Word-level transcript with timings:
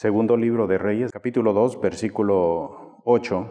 Segundo 0.00 0.36
libro 0.36 0.68
de 0.68 0.78
Reyes, 0.78 1.10
capítulo 1.10 1.52
2, 1.52 1.80
versículo 1.80 3.02
8. 3.04 3.50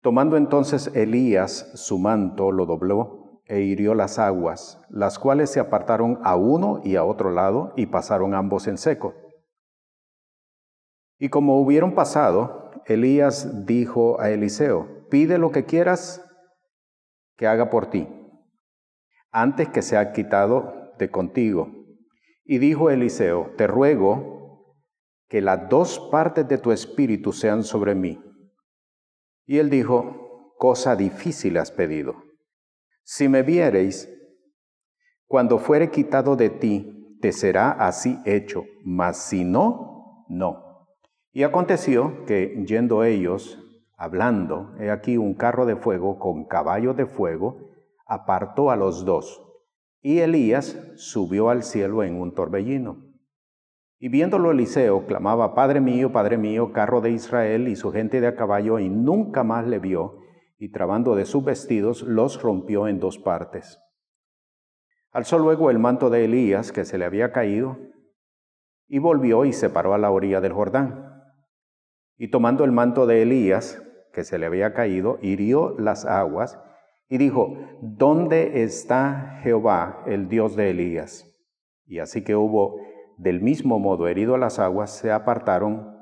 Tomando 0.00 0.36
entonces 0.36 0.92
Elías 0.94 1.72
su 1.74 1.98
manto, 1.98 2.52
lo 2.52 2.64
dobló 2.64 3.42
e 3.44 3.62
hirió 3.62 3.96
las 3.96 4.20
aguas, 4.20 4.80
las 4.88 5.18
cuales 5.18 5.50
se 5.50 5.58
apartaron 5.58 6.20
a 6.22 6.36
uno 6.36 6.80
y 6.84 6.94
a 6.94 7.02
otro 7.02 7.32
lado 7.32 7.72
y 7.74 7.86
pasaron 7.86 8.34
ambos 8.34 8.68
en 8.68 8.78
seco. 8.78 9.14
Y 11.18 11.28
como 11.28 11.60
hubieron 11.60 11.96
pasado, 11.96 12.70
Elías 12.86 13.66
dijo 13.66 14.20
a 14.20 14.30
Eliseo, 14.30 15.08
pide 15.10 15.38
lo 15.38 15.50
que 15.50 15.64
quieras 15.64 16.24
que 17.36 17.48
haga 17.48 17.68
por 17.68 17.90
ti, 17.90 18.06
antes 19.32 19.68
que 19.70 19.82
sea 19.82 20.12
quitado 20.12 20.92
de 21.00 21.10
contigo. 21.10 21.72
Y 22.44 22.58
dijo 22.58 22.90
Eliseo, 22.90 23.50
te 23.56 23.66
ruego 23.66 24.35
que 25.28 25.40
las 25.40 25.68
dos 25.68 25.98
partes 26.10 26.46
de 26.48 26.58
tu 26.58 26.72
espíritu 26.72 27.32
sean 27.32 27.64
sobre 27.64 27.94
mí. 27.94 28.20
Y 29.44 29.58
él 29.58 29.70
dijo, 29.70 30.54
cosa 30.58 30.96
difícil 30.96 31.56
has 31.56 31.70
pedido. 31.70 32.14
Si 33.02 33.28
me 33.28 33.42
viereis, 33.42 34.08
cuando 35.26 35.58
fuere 35.58 35.90
quitado 35.90 36.36
de 36.36 36.50
ti, 36.50 37.18
te 37.20 37.32
será 37.32 37.70
así 37.70 38.18
hecho, 38.24 38.64
mas 38.84 39.16
si 39.16 39.44
no, 39.44 40.26
no. 40.28 40.88
Y 41.32 41.42
aconteció 41.42 42.24
que 42.26 42.64
yendo 42.66 43.04
ellos, 43.04 43.58
hablando, 43.96 44.74
he 44.78 44.90
aquí 44.90 45.16
un 45.16 45.34
carro 45.34 45.66
de 45.66 45.76
fuego 45.76 46.18
con 46.18 46.46
caballo 46.46 46.94
de 46.94 47.06
fuego, 47.06 47.70
apartó 48.06 48.70
a 48.70 48.76
los 48.76 49.04
dos, 49.04 49.42
y 50.00 50.20
Elías 50.20 50.78
subió 50.96 51.50
al 51.50 51.62
cielo 51.62 52.04
en 52.04 52.20
un 52.20 52.34
torbellino. 52.34 53.05
Y 53.98 54.08
viéndolo 54.08 54.50
Eliseo, 54.50 55.06
clamaba, 55.06 55.54
Padre 55.54 55.80
mío, 55.80 56.12
Padre 56.12 56.36
mío, 56.36 56.72
carro 56.72 57.00
de 57.00 57.10
Israel 57.10 57.68
y 57.68 57.76
su 57.76 57.92
gente 57.92 58.20
de 58.20 58.26
a 58.26 58.36
caballo, 58.36 58.78
y 58.78 58.88
nunca 58.88 59.42
más 59.42 59.66
le 59.66 59.78
vio, 59.78 60.18
y 60.58 60.70
trabando 60.70 61.14
de 61.16 61.24
sus 61.24 61.44
vestidos, 61.44 62.02
los 62.02 62.42
rompió 62.42 62.88
en 62.88 63.00
dos 63.00 63.18
partes. 63.18 63.80
Alzó 65.12 65.38
luego 65.38 65.70
el 65.70 65.78
manto 65.78 66.10
de 66.10 66.26
Elías, 66.26 66.72
que 66.72 66.84
se 66.84 66.98
le 66.98 67.06
había 67.06 67.32
caído, 67.32 67.78
y 68.86 68.98
volvió 68.98 69.46
y 69.46 69.52
se 69.52 69.70
paró 69.70 69.94
a 69.94 69.98
la 69.98 70.10
orilla 70.10 70.40
del 70.40 70.52
Jordán. 70.52 71.22
Y 72.18 72.28
tomando 72.28 72.64
el 72.64 72.72
manto 72.72 73.06
de 73.06 73.22
Elías, 73.22 73.82
que 74.12 74.24
se 74.24 74.38
le 74.38 74.46
había 74.46 74.72
caído, 74.72 75.18
hirió 75.22 75.74
las 75.78 76.04
aguas 76.04 76.58
y 77.08 77.18
dijo, 77.18 77.56
¿dónde 77.80 78.62
está 78.62 79.40
Jehová, 79.42 80.02
el 80.06 80.28
Dios 80.28 80.56
de 80.56 80.70
Elías? 80.70 81.26
Y 81.84 81.98
así 81.98 82.24
que 82.24 82.34
hubo 82.34 82.80
del 83.16 83.40
mismo 83.40 83.78
modo 83.78 84.08
herido 84.08 84.36
las 84.36 84.58
aguas, 84.58 84.90
se 84.96 85.10
apartaron 85.10 85.96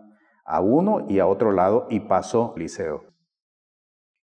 a 0.45 0.61
uno 0.61 1.07
y 1.09 1.19
a 1.19 1.27
otro 1.27 1.53
lado 1.53 1.87
y 1.91 2.01
pasó 2.01 2.55
Eliseo. 2.57 3.05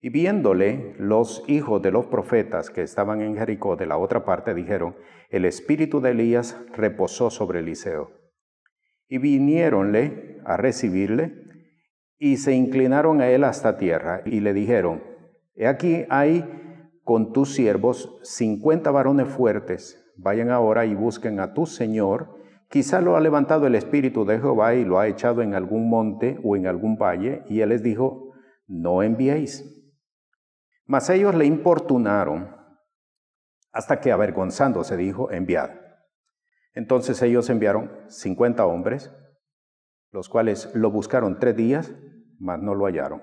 Y 0.02 0.08
viéndole 0.08 0.94
los 0.98 1.44
hijos 1.46 1.82
de 1.82 1.90
los 1.90 2.06
profetas 2.06 2.70
que 2.70 2.82
estaban 2.82 3.20
en 3.20 3.36
Jericó 3.36 3.76
de 3.76 3.86
la 3.86 3.98
otra 3.98 4.24
parte, 4.24 4.54
dijeron, 4.54 4.96
el 5.28 5.44
espíritu 5.44 6.00
de 6.00 6.10
Elías 6.10 6.56
reposó 6.74 7.30
sobre 7.30 7.60
Eliseo. 7.60 8.10
Y 9.08 9.18
viniéronle 9.18 10.40
a 10.44 10.56
recibirle 10.56 11.44
y 12.18 12.38
se 12.38 12.52
inclinaron 12.54 13.20
a 13.20 13.28
él 13.28 13.44
hasta 13.44 13.76
tierra 13.76 14.22
y 14.24 14.40
le 14.40 14.52
dijeron, 14.52 15.02
He 15.54 15.66
aquí 15.66 16.06
hay 16.08 16.44
con 17.04 17.32
tus 17.32 17.54
siervos 17.54 18.18
cincuenta 18.22 18.90
varones 18.90 19.28
fuertes, 19.28 20.02
vayan 20.16 20.50
ahora 20.50 20.86
y 20.86 20.94
busquen 20.94 21.40
a 21.40 21.52
tu 21.52 21.66
Señor, 21.66 22.39
quizá 22.70 23.00
lo 23.00 23.16
ha 23.16 23.20
levantado 23.20 23.66
el 23.66 23.74
Espíritu 23.74 24.24
de 24.24 24.38
Jehová 24.38 24.74
y 24.74 24.84
lo 24.84 24.98
ha 24.98 25.08
echado 25.08 25.42
en 25.42 25.54
algún 25.54 25.90
monte 25.90 26.38
o 26.42 26.56
en 26.56 26.66
algún 26.66 26.96
valle, 26.96 27.42
y 27.48 27.60
él 27.60 27.68
les 27.68 27.82
dijo, 27.82 28.32
no 28.66 29.02
enviéis. 29.02 29.92
Mas 30.86 31.10
ellos 31.10 31.34
le 31.34 31.44
importunaron 31.44 32.56
hasta 33.72 34.00
que 34.00 34.12
avergonzándose 34.12 34.96
dijo, 34.96 35.30
enviad. 35.30 35.70
Entonces 36.72 37.20
ellos 37.22 37.50
enviaron 37.50 37.90
cincuenta 38.08 38.64
hombres, 38.66 39.12
los 40.12 40.28
cuales 40.28 40.74
lo 40.74 40.90
buscaron 40.90 41.38
tres 41.38 41.56
días 41.56 41.92
mas 42.40 42.60
no 42.60 42.74
lo 42.74 42.86
hallaron. 42.86 43.22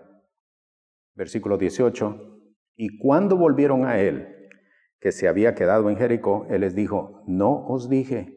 Versículo 1.15 1.57
18. 1.57 2.39
Y 2.75 2.99
cuando 2.99 3.35
volvieron 3.35 3.85
a 3.85 3.99
él, 3.99 4.49
que 4.99 5.11
se 5.11 5.27
había 5.27 5.55
quedado 5.55 5.89
en 5.89 5.97
Jericó, 5.97 6.45
él 6.49 6.61
les 6.61 6.75
dijo, 6.75 7.23
no 7.27 7.67
os 7.67 7.89
dije 7.89 8.36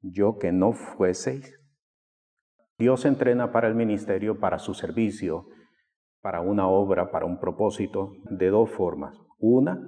yo 0.00 0.38
que 0.38 0.52
no 0.52 0.72
fueseis. 0.72 1.58
Dios 2.78 3.04
entrena 3.04 3.52
para 3.52 3.68
el 3.68 3.74
ministerio, 3.74 4.38
para 4.38 4.58
su 4.58 4.74
servicio, 4.74 5.46
para 6.20 6.40
una 6.40 6.68
obra, 6.68 7.10
para 7.10 7.26
un 7.26 7.38
propósito, 7.40 8.12
de 8.30 8.50
dos 8.50 8.70
formas. 8.70 9.18
Una, 9.38 9.78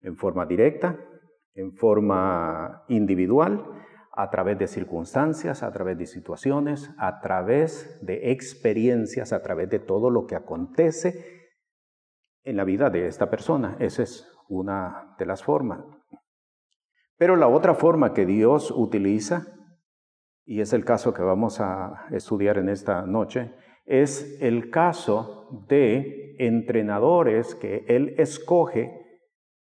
en 0.00 0.16
forma 0.16 0.46
directa, 0.46 0.98
en 1.54 1.72
forma 1.72 2.84
individual, 2.88 3.64
a 4.12 4.30
través 4.30 4.58
de 4.58 4.66
circunstancias, 4.66 5.62
a 5.62 5.72
través 5.72 5.98
de 5.98 6.06
situaciones, 6.06 6.90
a 6.98 7.20
través 7.20 7.98
de 8.04 8.32
experiencias, 8.32 9.32
a 9.32 9.42
través 9.42 9.68
de 9.70 9.78
todo 9.78 10.10
lo 10.10 10.26
que 10.26 10.34
acontece 10.34 11.24
en 12.44 12.56
la 12.56 12.64
vida 12.64 12.90
de 12.90 13.06
esta 13.06 13.30
persona. 13.30 13.76
Esa 13.78 14.02
es 14.02 14.28
una 14.48 15.14
de 15.18 15.26
las 15.26 15.42
formas. 15.42 15.84
Pero 17.18 17.36
la 17.36 17.48
otra 17.48 17.74
forma 17.74 18.14
que 18.14 18.24
Dios 18.24 18.70
utiliza, 18.70 19.46
y 20.46 20.60
es 20.60 20.72
el 20.72 20.84
caso 20.84 21.12
que 21.12 21.22
vamos 21.22 21.60
a 21.60 22.06
estudiar 22.12 22.58
en 22.58 22.68
esta 22.68 23.02
noche, 23.02 23.52
es 23.84 24.38
el 24.40 24.70
caso 24.70 25.66
de 25.68 26.36
entrenadores 26.38 27.54
que 27.54 27.84
Él 27.88 28.14
escoge 28.18 28.92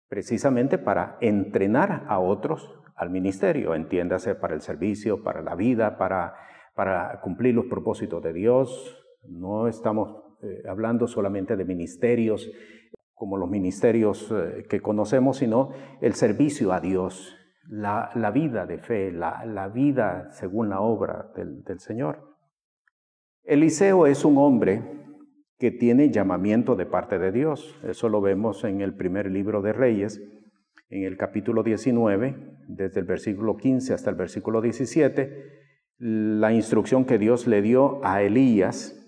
precisamente 0.09 0.79
para 0.79 1.19
entrenar 1.21 2.05
a 2.09 2.19
otros 2.19 2.71
al 2.97 3.11
ministerio, 3.11 3.75
entiéndase 3.75 4.35
para 4.35 4.55
el 4.55 4.61
servicio, 4.61 5.23
para 5.23 5.43
la 5.43 5.55
vida, 5.55 5.99
para, 5.99 6.35
cumplir 7.23 7.55
los 7.55 7.67
propósitos 7.67 8.23
de 8.23 8.33
Dios. 8.33 8.99
No 9.29 9.69
estamos 9.69 10.23
eh, 10.43 10.63
hablando 10.69 11.07
solamente 11.07 11.57
de 11.57 11.65
ministerios 11.65 12.51
como 13.15 13.37
los 13.37 13.49
ministerios 13.49 14.33
eh, 14.33 14.65
que 14.69 14.81
conocemos, 14.81 15.37
sino 15.37 15.71
el 16.01 16.15
servicio 16.15 16.73
a 16.73 16.81
Dios, 16.81 17.37
la, 17.69 18.31
vida 18.33 18.67
de 18.67 18.79
fe, 18.79 19.13
la, 19.13 19.45
la, 19.45 19.69
vida 19.69 20.31
según 20.33 20.69
la 20.69 20.81
obra 20.81 21.31
del, 21.37 21.63
del 21.65 21.81
Señor. 21.81 22.37
Eliseo 23.45 24.07
es 24.07 24.25
un 24.25 24.39
hombre 24.39 24.83
que 25.59 25.71
tiene 25.71 26.11
llamamiento 26.11 26.75
de 26.75 26.87
parte 26.87 27.19
de 27.19 27.33
Dios. 27.33 27.79
Eso 27.85 28.09
lo 28.09 28.21
vemos 28.21 28.65
en 28.65 28.81
el 28.81 28.95
primer 28.95 29.31
libro 29.31 29.63
de 29.63 29.73
Reyes, 29.73 30.21
en 30.89 31.05
el 31.05 31.17
capítulo 31.17 31.63
19, 31.63 32.37
desde 32.69 33.01
el 33.01 33.07
versículo 33.07 33.57
15 33.57 33.95
hasta 33.95 34.11
el 34.11 34.17
versículo 34.17 34.61
17, 34.61 35.63
la 35.99 36.53
instrucción 36.53 37.05
que 37.05 37.19
Dios 37.19 37.47
le 37.47 37.63
dio 37.63 38.05
a 38.05 38.23
Elías. 38.23 38.99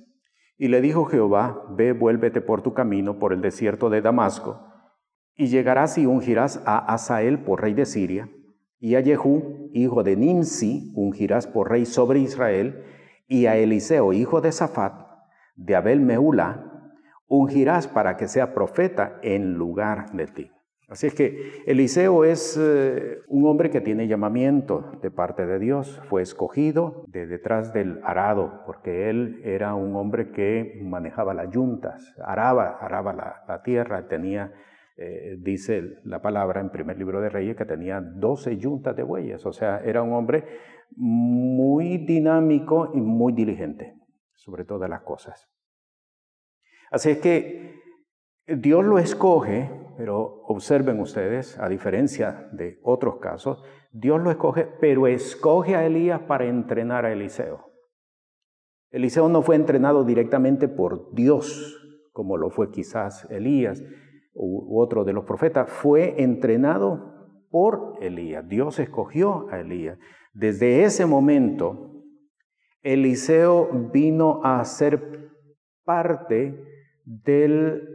Y 0.57 0.69
le 0.69 0.81
dijo 0.81 1.07
Jehová, 1.07 1.65
ve, 1.77 1.93
vuélvete 1.93 2.41
por 2.41 2.63
tu 2.63 2.73
camino 2.73 3.19
por 3.19 3.33
el 3.33 3.41
desierto 3.41 3.91
de 3.91 4.01
Damasco, 4.01 4.65
y 5.35 5.49
llegarás 5.49 5.99
y 5.99 6.07
ungirás 6.07 6.63
a 6.65 6.79
Asael 6.79 7.41
por 7.41 7.63
rey 7.63 7.75
de 7.75 7.87
Siria, 7.87 8.29
y 8.85 8.97
a 8.97 9.03
Jehú, 9.03 9.71
hijo 9.73 10.03
de 10.03 10.15
Nimsi, 10.15 10.93
ungirás 10.95 11.47
por 11.47 11.71
rey 11.71 11.87
sobre 11.87 12.19
Israel, 12.19 12.85
y 13.27 13.47
a 13.47 13.57
Eliseo, 13.57 14.13
hijo 14.13 14.43
de 14.43 14.53
Safat, 14.53 14.93
de 15.57 15.75
Abel 15.75 16.01
Meula, 16.01 16.91
ungirás 17.27 17.89
para 17.89 18.19
que 18.19 18.29
sea 18.29 18.53
profeta 18.53 19.19
en 19.23 19.55
lugar 19.55 20.13
de 20.13 20.27
ti. 20.27 20.51
Así 20.91 21.07
es 21.07 21.15
que 21.15 21.63
Eliseo 21.65 22.27
es 22.27 22.61
eh, 22.61 23.21
un 23.29 23.47
hombre 23.47 23.71
que 23.71 23.81
tiene 23.81 24.07
llamamiento 24.07 24.93
de 25.01 25.11
parte 25.11 25.47
de 25.47 25.59
Dios, 25.59 26.03
fue 26.11 26.21
escogido 26.21 27.07
de 27.09 27.27
detrás 27.27 27.73
del 27.73 28.03
arado, 28.05 28.65
porque 28.67 29.09
él 29.09 29.41
era 29.45 29.75
un 29.75 29.97
hombre 29.97 30.31
que 30.31 30.79
manejaba 30.85 31.33
las 31.33 31.51
yuntas, 31.51 32.15
araba, 32.23 32.77
araba 32.83 33.15
la, 33.49 33.63
tierra, 33.63 34.09
tenía, 34.09 34.53
eh, 34.97 35.37
dice 35.41 35.99
la 36.05 36.23
palabra 36.23 36.61
en 36.61 36.71
primer 36.71 36.97
libro 36.97 37.21
de 37.21 37.29
Reyes, 37.29 37.57
que 37.57 37.65
tenía 37.65 38.01
12 38.01 38.59
yuntas 38.59 38.95
de 38.95 39.03
bueyes, 39.03 39.45
o 39.45 39.53
sea, 39.53 39.79
era 39.85 40.03
un 40.03 40.13
hombre 40.13 40.45
muy 40.97 41.99
dinámico 41.99 42.93
y 42.95 43.01
muy 43.01 43.33
diligente 43.33 43.97
sobre 44.35 44.65
todas 44.65 44.89
las 44.89 45.03
cosas. 45.03 45.49
Así 46.93 47.11
es 47.11 47.19
que 47.19 47.83
Dios 48.47 48.85
lo 48.85 48.99
escoge, 48.99 49.69
pero 49.97 50.43
observen 50.47 51.01
ustedes, 51.01 51.59
a 51.59 51.69
diferencia 51.69 52.49
de 52.53 52.79
otros 52.85 53.17
casos, 53.17 53.65
Dios 53.91 54.21
lo 54.23 54.31
escoge, 54.31 54.69
pero 54.81 55.09
escoge 55.09 55.75
a 55.75 55.87
Elías 55.87 56.21
para 56.21 56.45
entrenar 56.45 57.05
a 57.05 57.13
Eliseo. 57.13 57.73
Eliseo 58.91 59.29
no 59.29 59.43
fue 59.43 59.57
entrenado 59.57 60.05
directamente 60.05 60.69
por 60.69 61.13
Dios, 61.15 61.81
como 62.13 62.37
lo 62.37 62.51
fue 62.51 62.71
quizás 62.71 63.27
Elías 63.29 63.83
otro 64.35 65.05
de 65.05 65.13
los 65.13 65.25
profetas, 65.25 65.71
fue 65.71 66.23
entrenado 66.23 67.15
por 67.51 67.99
Elías. 68.01 68.49
Dios 68.49 68.79
escogió 68.79 69.49
a 69.51 69.61
Elías. 69.61 69.99
Desde 70.33 70.85
ese 70.85 71.07
momento, 71.07 72.03
Eliseo 72.83 73.91
vino 73.93 74.41
a 74.45 74.65
ser 74.65 75.31
parte 75.85 76.61
del 77.05 77.89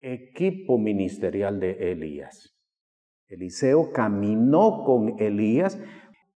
equipo 0.00 0.78
ministerial 0.78 1.60
de 1.60 1.92
Elías. 1.92 2.54
Eliseo 3.28 3.92
caminó 3.92 4.84
con 4.84 5.20
Elías, 5.20 5.80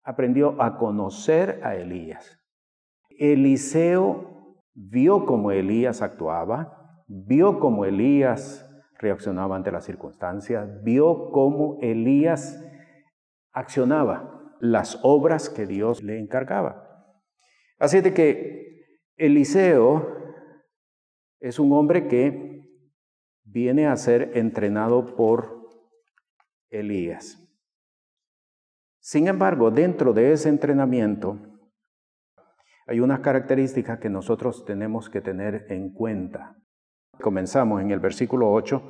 aprendió 0.03 0.61
a 0.63 0.79
conocer 0.79 1.61
a 1.63 1.77
Elías. 1.77 2.39
Eliseo 3.19 4.57
vio 4.75 5.27
cómo 5.27 5.51
Elías 5.51 6.03
actuaba, 6.03 7.05
vio 7.09 7.59
cómo 7.59 7.85
Elías 7.85 8.68
reaccionaba 8.99 9.56
ante 9.56 9.73
las 9.73 9.85
circunstancias, 9.85 10.83
vio 10.83 11.31
cómo 11.31 11.79
Elías 11.81 12.62
accionaba 13.53 14.56
las 14.61 14.99
obras 15.03 15.49
que 15.49 15.67
Dios 15.67 16.03
le 16.03 16.19
encargaba. 16.19 17.15
Así 17.79 18.00
de 18.00 18.12
que 18.12 18.87
Eliseo 19.17 20.19
es 21.41 21.59
un 21.59 21.73
hombre 21.73 22.09
que 22.09 22.69
viene 23.45 23.87
a 23.87 23.97
ser 23.97 24.37
entrenado 24.37 25.17
por 25.17 25.69
Elías. 26.71 27.45
Sin 29.00 29.29
embargo, 29.29 29.71
dentro 29.71 30.12
de 30.12 30.33
ese 30.33 30.49
entrenamiento 30.49 31.39
hay 32.87 33.00
unas 33.00 33.21
características 33.21 33.99
que 33.99 34.11
nosotros 34.11 34.65
tenemos 34.65 35.09
que 35.09 35.21
tener 35.21 35.67
en 35.71 35.93
cuenta. 35.93 36.56
Comenzamos 37.20 37.81
en 37.81 37.91
el 37.91 38.00
versículo 38.00 38.53
8. 38.53 38.82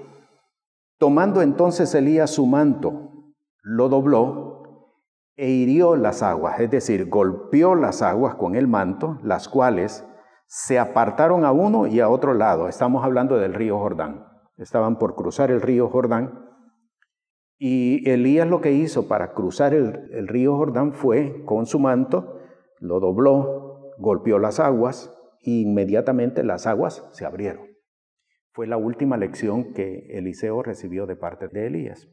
Tomando 0.98 1.42
entonces 1.42 1.94
Elías 1.94 2.30
su 2.30 2.46
manto, 2.46 3.32
lo 3.62 3.88
dobló 3.88 4.94
e 5.36 5.48
hirió 5.50 5.94
las 5.94 6.22
aguas, 6.22 6.58
es 6.58 6.70
decir, 6.70 7.08
golpeó 7.08 7.76
las 7.76 8.02
aguas 8.02 8.34
con 8.34 8.56
el 8.56 8.66
manto, 8.66 9.18
las 9.22 9.48
cuales 9.48 10.04
se 10.48 10.78
apartaron 10.78 11.44
a 11.44 11.52
uno 11.52 11.86
y 11.86 12.00
a 12.00 12.08
otro 12.08 12.34
lado. 12.34 12.68
Estamos 12.68 13.04
hablando 13.04 13.36
del 13.36 13.54
río 13.54 13.78
Jordán. 13.78 14.26
Estaban 14.56 14.98
por 14.98 15.14
cruzar 15.14 15.50
el 15.50 15.60
río 15.60 15.88
Jordán. 15.88 16.46
Y 17.58 18.08
Elías 18.10 18.48
lo 18.48 18.60
que 18.60 18.72
hizo 18.72 19.06
para 19.06 19.32
cruzar 19.32 19.74
el, 19.74 20.26
río 20.26 20.56
Jordán 20.56 20.92
fue 20.92 21.44
con 21.44 21.66
su 21.66 21.78
manto, 21.78 22.40
lo 22.80 22.98
dobló, 22.98 23.92
golpeó 23.98 24.38
las 24.38 24.58
aguas 24.58 25.14
e 25.42 25.50
inmediatamente 25.50 26.42
las 26.42 26.66
aguas 26.66 27.08
se 27.12 27.26
abrieron. 27.26 27.67
Fue 28.58 28.66
la 28.66 28.76
última 28.76 29.16
lección 29.16 29.72
que 29.72 30.08
Eliseo 30.10 30.64
recibió 30.64 31.06
de 31.06 31.14
parte 31.14 31.46
de 31.46 31.68
Elías. 31.68 32.08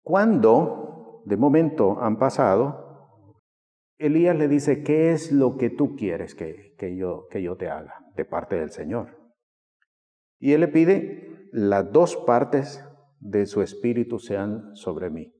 Cuando 0.00 1.24
de 1.26 1.36
momento 1.36 2.00
han 2.00 2.20
pasado, 2.20 3.26
Elías 3.98 4.36
le 4.36 4.46
dice, 4.46 4.84
¿qué 4.84 5.10
es 5.10 5.32
lo 5.32 5.56
que 5.56 5.70
tú 5.70 5.96
quieres 5.96 6.36
que, 6.36 6.76
que, 6.78 6.96
yo, 6.96 7.26
que 7.32 7.42
yo 7.42 7.56
te 7.56 7.68
haga 7.68 7.96
de 8.14 8.24
parte 8.24 8.54
del 8.54 8.70
Señor? 8.70 9.18
Y 10.38 10.52
él 10.52 10.60
le 10.60 10.68
pide, 10.68 11.48
las 11.50 11.90
dos 11.90 12.16
partes 12.16 12.88
de 13.18 13.46
su 13.46 13.60
espíritu 13.60 14.20
sean 14.20 14.76
sobre 14.76 15.10
mí. 15.10 15.34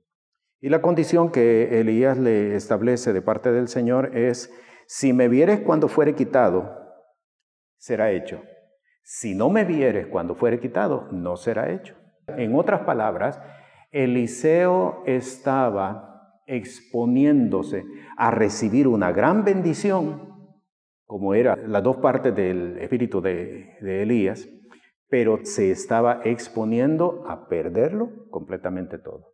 Y 0.60 0.70
la 0.70 0.82
condición 0.82 1.30
que 1.30 1.78
Elías 1.78 2.18
le 2.18 2.56
establece 2.56 3.12
de 3.12 3.22
parte 3.22 3.52
del 3.52 3.68
Señor 3.68 4.16
es, 4.16 4.52
si 4.88 5.12
me 5.12 5.28
vieres 5.28 5.60
cuando 5.60 5.86
fuere 5.86 6.16
quitado, 6.16 6.68
será 7.78 8.10
hecho. 8.10 8.42
Si 9.02 9.34
no 9.34 9.50
me 9.50 9.64
vieres 9.64 10.06
cuando 10.06 10.34
fuere 10.34 10.60
quitado, 10.60 11.08
no 11.10 11.36
será 11.36 11.72
hecho. 11.72 11.94
En 12.28 12.54
otras 12.54 12.82
palabras, 12.82 13.40
Eliseo 13.90 15.02
estaba 15.06 16.40
exponiéndose 16.46 17.84
a 18.16 18.30
recibir 18.30 18.88
una 18.88 19.12
gran 19.12 19.44
bendición, 19.44 20.30
como 21.04 21.34
era 21.34 21.56
las 21.56 21.82
dos 21.82 21.96
partes 21.98 22.34
del 22.34 22.78
espíritu 22.78 23.20
de, 23.20 23.76
de 23.80 24.02
Elías, 24.02 24.48
pero 25.08 25.40
se 25.44 25.70
estaba 25.70 26.22
exponiendo 26.24 27.24
a 27.28 27.48
perderlo 27.48 28.30
completamente 28.30 28.98
todo. 28.98 29.31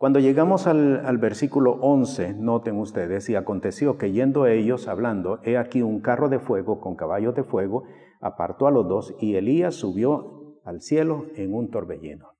Cuando 0.00 0.18
llegamos 0.18 0.66
al, 0.66 1.18
versículo 1.18 1.72
11, 1.72 2.32
noten 2.32 2.78
ustedes, 2.78 3.28
y 3.28 3.34
aconteció 3.34 3.98
que 3.98 4.12
yendo 4.12 4.46
ellos 4.46 4.88
hablando, 4.88 5.40
he 5.42 5.58
aquí 5.58 5.82
un 5.82 6.00
carro 6.00 6.30
de 6.30 6.38
fuego 6.38 6.80
con 6.80 6.96
caballos 6.96 7.34
de 7.34 7.44
fuego, 7.44 7.84
apartó 8.22 8.66
a 8.66 8.70
los 8.70 8.88
dos, 8.88 9.14
y 9.20 9.34
Elías 9.34 9.74
subió 9.74 10.58
al 10.64 10.80
cielo 10.80 11.26
en 11.36 11.52
un 11.52 11.70
torbellino. 11.70 12.30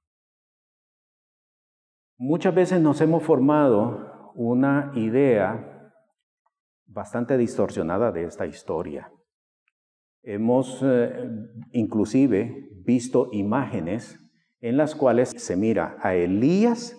Muchas 2.17 2.55
veces 2.55 2.81
nos 2.81 2.99
hemos 3.03 3.25
formado 3.25 4.33
una 4.35 4.93
idea 4.95 5.93
bastante 6.87 7.37
distorsionada 7.37 8.11
de 8.11 8.25
esta 8.25 8.47
historia. 8.47 9.13
Hemos 10.23 10.81
eh, 10.83 11.29
inclusive 11.73 12.71
visto 12.87 13.29
imágenes 13.33 14.19
en 14.63 14.79
las 14.79 14.95
cuales 14.95 15.29
se 15.37 15.57
mira 15.57 15.99
a 16.01 16.15
Elías 16.15 16.97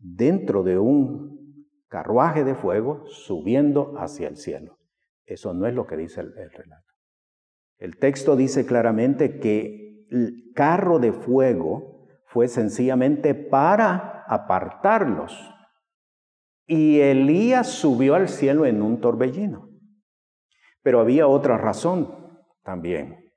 dentro 0.00 0.62
de 0.62 0.78
un 0.78 1.66
carruaje 1.88 2.44
de 2.44 2.54
fuego 2.54 3.04
subiendo 3.06 3.94
hacia 3.98 4.28
el 4.28 4.36
cielo. 4.36 4.78
Eso 5.26 5.54
no 5.54 5.66
es 5.66 5.74
lo 5.74 5.86
que 5.86 5.96
dice 5.96 6.20
el, 6.22 6.36
el 6.38 6.50
relato. 6.50 6.94
El 7.78 7.96
texto 7.98 8.36
dice 8.36 8.66
claramente 8.66 9.38
que 9.38 10.06
el 10.10 10.52
carro 10.54 10.98
de 10.98 11.12
fuego 11.12 12.06
fue 12.26 12.48
sencillamente 12.48 13.34
para 13.34 14.24
apartarlos. 14.26 15.54
Y 16.66 17.00
Elías 17.00 17.68
subió 17.68 18.14
al 18.14 18.28
cielo 18.28 18.66
en 18.66 18.82
un 18.82 19.00
torbellino. 19.00 19.68
Pero 20.82 21.00
había 21.00 21.26
otra 21.26 21.58
razón 21.58 22.14
también. 22.62 23.32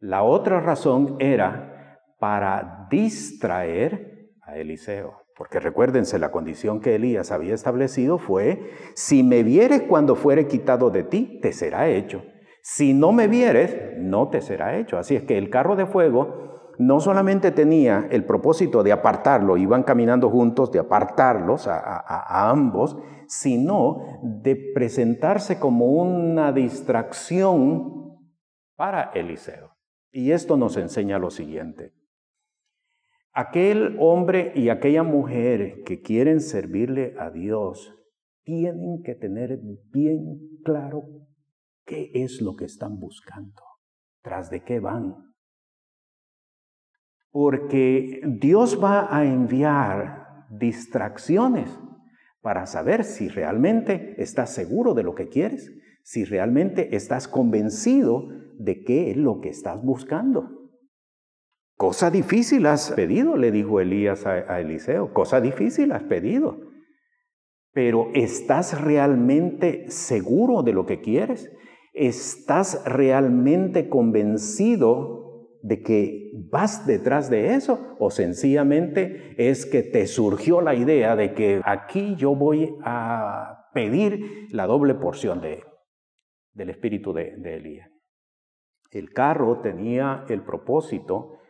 La 0.00 0.22
otra 0.22 0.60
razón 0.60 1.16
era 1.18 1.98
para 2.18 2.86
distraer 2.90 4.30
a 4.42 4.56
Eliseo. 4.58 5.23
Porque 5.36 5.58
recuérdense, 5.58 6.18
la 6.18 6.30
condición 6.30 6.80
que 6.80 6.94
Elías 6.94 7.32
había 7.32 7.54
establecido 7.54 8.18
fue, 8.18 8.70
si 8.94 9.22
me 9.24 9.42
vieres 9.42 9.82
cuando 9.82 10.14
fuere 10.14 10.46
quitado 10.46 10.90
de 10.90 11.02
ti, 11.02 11.40
te 11.42 11.52
será 11.52 11.88
hecho. 11.88 12.22
Si 12.62 12.94
no 12.94 13.12
me 13.12 13.26
vieres, 13.26 13.76
no 13.98 14.28
te 14.28 14.40
será 14.40 14.78
hecho. 14.78 14.96
Así 14.96 15.16
es 15.16 15.24
que 15.24 15.36
el 15.36 15.50
carro 15.50 15.74
de 15.76 15.86
fuego 15.86 16.72
no 16.78 17.00
solamente 17.00 17.50
tenía 17.50 18.06
el 18.10 18.24
propósito 18.24 18.82
de 18.82 18.92
apartarlo, 18.92 19.56
iban 19.56 19.82
caminando 19.82 20.30
juntos, 20.30 20.70
de 20.72 20.78
apartarlos 20.78 21.66
a, 21.66 21.78
a 21.78 22.50
ambos, 22.50 22.96
sino 23.26 24.20
de 24.22 24.56
presentarse 24.74 25.58
como 25.58 25.86
una 25.86 26.52
distracción 26.52 28.18
para 28.76 29.10
Eliseo. 29.14 29.70
Y 30.10 30.30
esto 30.30 30.56
nos 30.56 30.76
enseña 30.76 31.18
lo 31.18 31.30
siguiente. 31.30 31.92
Aquel 33.36 33.96
hombre 33.98 34.52
y 34.54 34.68
aquella 34.68 35.02
mujer 35.02 35.82
que 35.84 36.00
quieren 36.00 36.40
servirle 36.40 37.16
a 37.18 37.30
Dios 37.30 37.92
tienen 38.44 39.02
que 39.02 39.16
tener 39.16 39.58
bien 39.90 40.60
claro 40.64 41.02
qué 41.84 42.12
es 42.14 42.40
lo 42.40 42.54
que 42.54 42.66
están 42.66 43.00
buscando, 43.00 43.60
tras 44.22 44.50
de 44.50 44.62
qué 44.62 44.78
van. 44.78 45.16
Porque 47.32 48.20
Dios 48.24 48.80
va 48.80 49.12
a 49.12 49.24
enviar 49.24 50.46
distracciones 50.50 51.76
para 52.40 52.66
saber 52.66 53.02
si 53.02 53.28
realmente 53.28 54.14
estás 54.22 54.54
seguro 54.54 54.94
de 54.94 55.02
lo 55.02 55.16
que 55.16 55.28
quieres, 55.28 55.72
si 56.04 56.24
realmente 56.24 56.94
estás 56.94 57.26
convencido 57.26 58.28
de 58.58 58.84
qué 58.84 59.10
es 59.10 59.16
lo 59.16 59.40
que 59.40 59.48
estás 59.48 59.82
buscando. 59.82 60.63
Cosa 61.76 62.10
difícil 62.10 62.66
has 62.66 62.92
pedido, 62.92 63.36
le 63.36 63.50
dijo 63.50 63.80
Elías 63.80 64.26
a, 64.26 64.60
Eliseo, 64.60 65.12
cosa 65.12 65.40
difícil 65.40 65.90
has 65.90 66.04
pedido. 66.04 66.60
Pero 67.72 68.10
¿estás 68.14 68.80
realmente 68.80 69.90
seguro 69.90 70.62
de 70.62 70.72
lo 70.72 70.86
que 70.86 71.00
quieres? 71.00 71.50
¿Estás 71.92 72.84
realmente 72.86 73.88
convencido 73.88 75.48
de 75.62 75.82
que 75.82 76.30
vas 76.48 76.86
detrás 76.86 77.28
de 77.28 77.56
eso? 77.56 77.96
¿O 77.98 78.10
sencillamente 78.10 79.34
es 79.36 79.66
que 79.66 79.82
te 79.82 80.06
surgió 80.06 80.60
la 80.60 80.76
idea 80.76 81.16
de 81.16 81.34
que 81.34 81.60
aquí 81.64 82.14
yo 82.14 82.36
voy 82.36 82.76
a 82.84 83.68
pedir 83.74 84.46
la 84.50 84.68
doble 84.68 84.94
porción 84.94 85.40
de, 85.40 85.64
del 86.52 86.70
espíritu 86.70 87.12
de, 87.12 87.34
de 87.36 87.56
Elías? 87.56 87.90
El 88.92 89.12
carro 89.12 89.60
tenía 89.60 90.24
el 90.28 90.44
propósito 90.44 91.40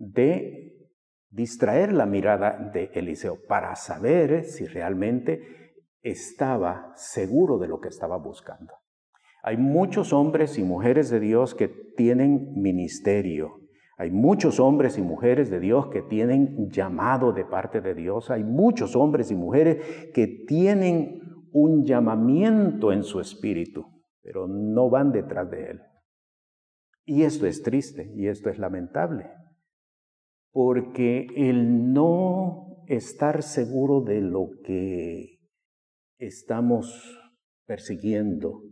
de 0.00 0.88
distraer 1.28 1.92
la 1.92 2.06
mirada 2.06 2.70
de 2.72 2.90
Eliseo 2.94 3.38
para 3.46 3.76
saber 3.76 4.44
si 4.44 4.66
realmente 4.66 5.76
estaba 6.02 6.92
seguro 6.96 7.58
de 7.58 7.68
lo 7.68 7.80
que 7.80 7.88
estaba 7.88 8.16
buscando. 8.16 8.72
Hay 9.42 9.56
muchos 9.56 10.12
hombres 10.12 10.58
y 10.58 10.64
mujeres 10.64 11.10
de 11.10 11.20
Dios 11.20 11.54
que 11.54 11.68
tienen 11.68 12.54
ministerio. 12.56 13.60
Hay 13.98 14.10
muchos 14.10 14.58
hombres 14.58 14.96
y 14.96 15.02
mujeres 15.02 15.50
de 15.50 15.60
Dios 15.60 15.88
que 15.88 16.02
tienen 16.02 16.70
llamado 16.70 17.32
de 17.32 17.44
parte 17.44 17.82
de 17.82 17.94
Dios. 17.94 18.30
Hay 18.30 18.42
muchos 18.42 18.96
hombres 18.96 19.30
y 19.30 19.34
mujeres 19.34 20.10
que 20.14 20.26
tienen 20.48 21.20
un 21.52 21.84
llamamiento 21.84 22.92
en 22.92 23.02
su 23.02 23.20
espíritu, 23.20 23.84
pero 24.22 24.46
no 24.48 24.88
van 24.88 25.12
detrás 25.12 25.50
de 25.50 25.70
él. 25.72 25.80
Y 27.04 27.22
esto 27.22 27.46
es 27.46 27.62
triste 27.62 28.10
y 28.14 28.28
esto 28.28 28.48
es 28.48 28.58
lamentable, 28.58 29.30
porque 30.52 31.26
el 31.36 31.92
no 31.92 32.84
estar 32.86 33.42
seguro 33.42 34.00
de 34.00 34.20
lo 34.20 34.50
que 34.64 35.38
estamos 36.18 37.18
persiguiendo 37.66 38.62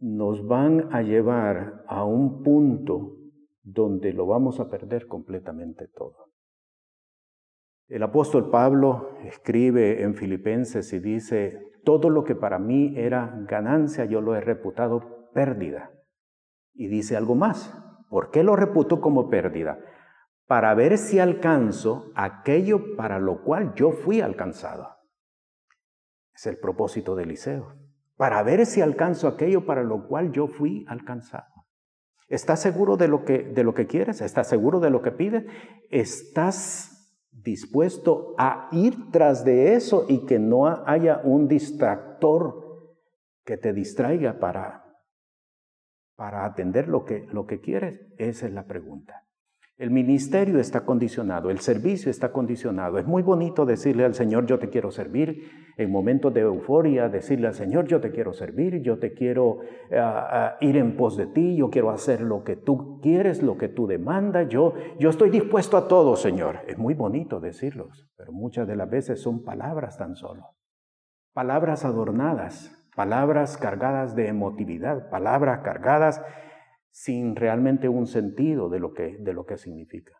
nos 0.00 0.46
van 0.46 0.92
a 0.92 1.02
llevar 1.02 1.84
a 1.86 2.04
un 2.04 2.42
punto 2.42 3.16
donde 3.62 4.12
lo 4.12 4.26
vamos 4.26 4.60
a 4.60 4.68
perder 4.68 5.06
completamente 5.06 5.88
todo. 5.88 6.28
El 7.88 8.02
apóstol 8.02 8.50
Pablo 8.50 9.16
escribe 9.24 10.02
en 10.02 10.14
Filipenses 10.14 10.92
y 10.92 10.98
dice, 10.98 11.58
todo 11.84 12.10
lo 12.10 12.24
que 12.24 12.34
para 12.34 12.58
mí 12.58 12.92
era 12.96 13.34
ganancia 13.48 14.04
yo 14.04 14.20
lo 14.20 14.34
he 14.34 14.40
reputado 14.40 15.30
pérdida. 15.32 15.90
Y 16.74 16.88
dice 16.88 17.16
algo 17.16 17.34
más, 17.34 17.74
¿por 18.10 18.30
qué 18.30 18.42
lo 18.42 18.56
reputo 18.56 19.00
como 19.00 19.30
pérdida? 19.30 19.78
Para 20.48 20.74
ver 20.74 20.96
si 20.96 21.18
alcanzo 21.18 22.10
aquello 22.14 22.96
para 22.96 23.18
lo 23.18 23.44
cual 23.44 23.74
yo 23.74 23.92
fui 23.92 24.22
alcanzado. 24.22 24.96
Es 26.34 26.46
el 26.46 26.58
propósito 26.58 27.14
de 27.14 27.24
Eliseo, 27.24 27.76
para 28.16 28.42
ver 28.42 28.64
si 28.64 28.80
alcanzo 28.80 29.28
aquello 29.28 29.66
para 29.66 29.82
lo 29.82 30.08
cual 30.08 30.32
yo 30.32 30.48
fui 30.48 30.86
alcanzado. 30.88 31.66
¿Estás 32.28 32.62
seguro 32.62 32.96
de 32.96 33.08
lo 33.08 33.26
que, 33.26 33.42
de 33.42 33.62
lo 33.62 33.74
que 33.74 33.86
quieres? 33.86 34.22
¿Estás 34.22 34.48
seguro 34.48 34.80
de 34.80 34.88
lo 34.88 35.02
que 35.02 35.12
pides? 35.12 35.44
¿Estás 35.90 37.20
dispuesto 37.30 38.34
a 38.38 38.70
ir 38.72 39.10
tras 39.10 39.44
de 39.44 39.74
eso 39.74 40.06
y 40.08 40.24
que 40.24 40.38
no 40.38 40.66
haya 40.66 41.20
un 41.24 41.46
distractor 41.46 42.96
que 43.44 43.58
te 43.58 43.74
distraiga 43.74 44.38
para, 44.38 44.84
para 46.16 46.46
atender 46.46 46.88
lo 46.88 47.04
que, 47.04 47.26
lo 47.32 47.46
que 47.46 47.60
quieres? 47.60 48.00
Esa 48.16 48.46
es 48.46 48.52
la 48.52 48.66
pregunta. 48.66 49.27
El 49.78 49.92
ministerio 49.92 50.58
está 50.58 50.80
condicionado, 50.80 51.50
el 51.50 51.60
servicio 51.60 52.10
está 52.10 52.32
condicionado. 52.32 52.98
Es 52.98 53.06
muy 53.06 53.22
bonito 53.22 53.64
decirle 53.64 54.04
al 54.04 54.14
Señor, 54.14 54.44
yo 54.44 54.58
te 54.58 54.70
quiero 54.70 54.90
servir. 54.90 55.52
En 55.76 55.92
momentos 55.92 56.34
de 56.34 56.40
euforia, 56.40 57.08
decirle 57.08 57.46
al 57.46 57.54
Señor, 57.54 57.86
yo 57.86 58.00
te 58.00 58.10
quiero 58.10 58.32
servir, 58.32 58.82
yo 58.82 58.98
te 58.98 59.14
quiero 59.14 59.60
eh, 59.88 60.02
ir 60.62 60.76
en 60.78 60.96
pos 60.96 61.16
de 61.16 61.28
ti, 61.28 61.54
yo 61.54 61.70
quiero 61.70 61.90
hacer 61.90 62.22
lo 62.22 62.42
que 62.42 62.56
tú 62.56 62.98
quieres, 63.00 63.40
lo 63.40 63.56
que 63.56 63.68
tú 63.68 63.86
demandas. 63.86 64.48
Yo, 64.48 64.74
yo 64.98 65.10
estoy 65.10 65.30
dispuesto 65.30 65.76
a 65.76 65.86
todo, 65.86 66.16
Señor. 66.16 66.58
Es 66.66 66.76
muy 66.76 66.94
bonito 66.94 67.38
decirlos, 67.38 68.10
pero 68.16 68.32
muchas 68.32 68.66
de 68.66 68.74
las 68.74 68.90
veces 68.90 69.22
son 69.22 69.44
palabras 69.44 69.96
tan 69.96 70.16
solo. 70.16 70.56
Palabras 71.32 71.84
adornadas, 71.84 72.76
palabras 72.96 73.56
cargadas 73.56 74.16
de 74.16 74.26
emotividad, 74.26 75.08
palabras 75.08 75.60
cargadas 75.60 76.20
sin 76.90 77.36
realmente 77.36 77.88
un 77.88 78.06
sentido 78.06 78.68
de 78.68 78.80
lo 78.80 78.92
que, 78.92 79.16
de 79.18 79.32
lo 79.32 79.46
que 79.46 79.56
significa. 79.56 80.12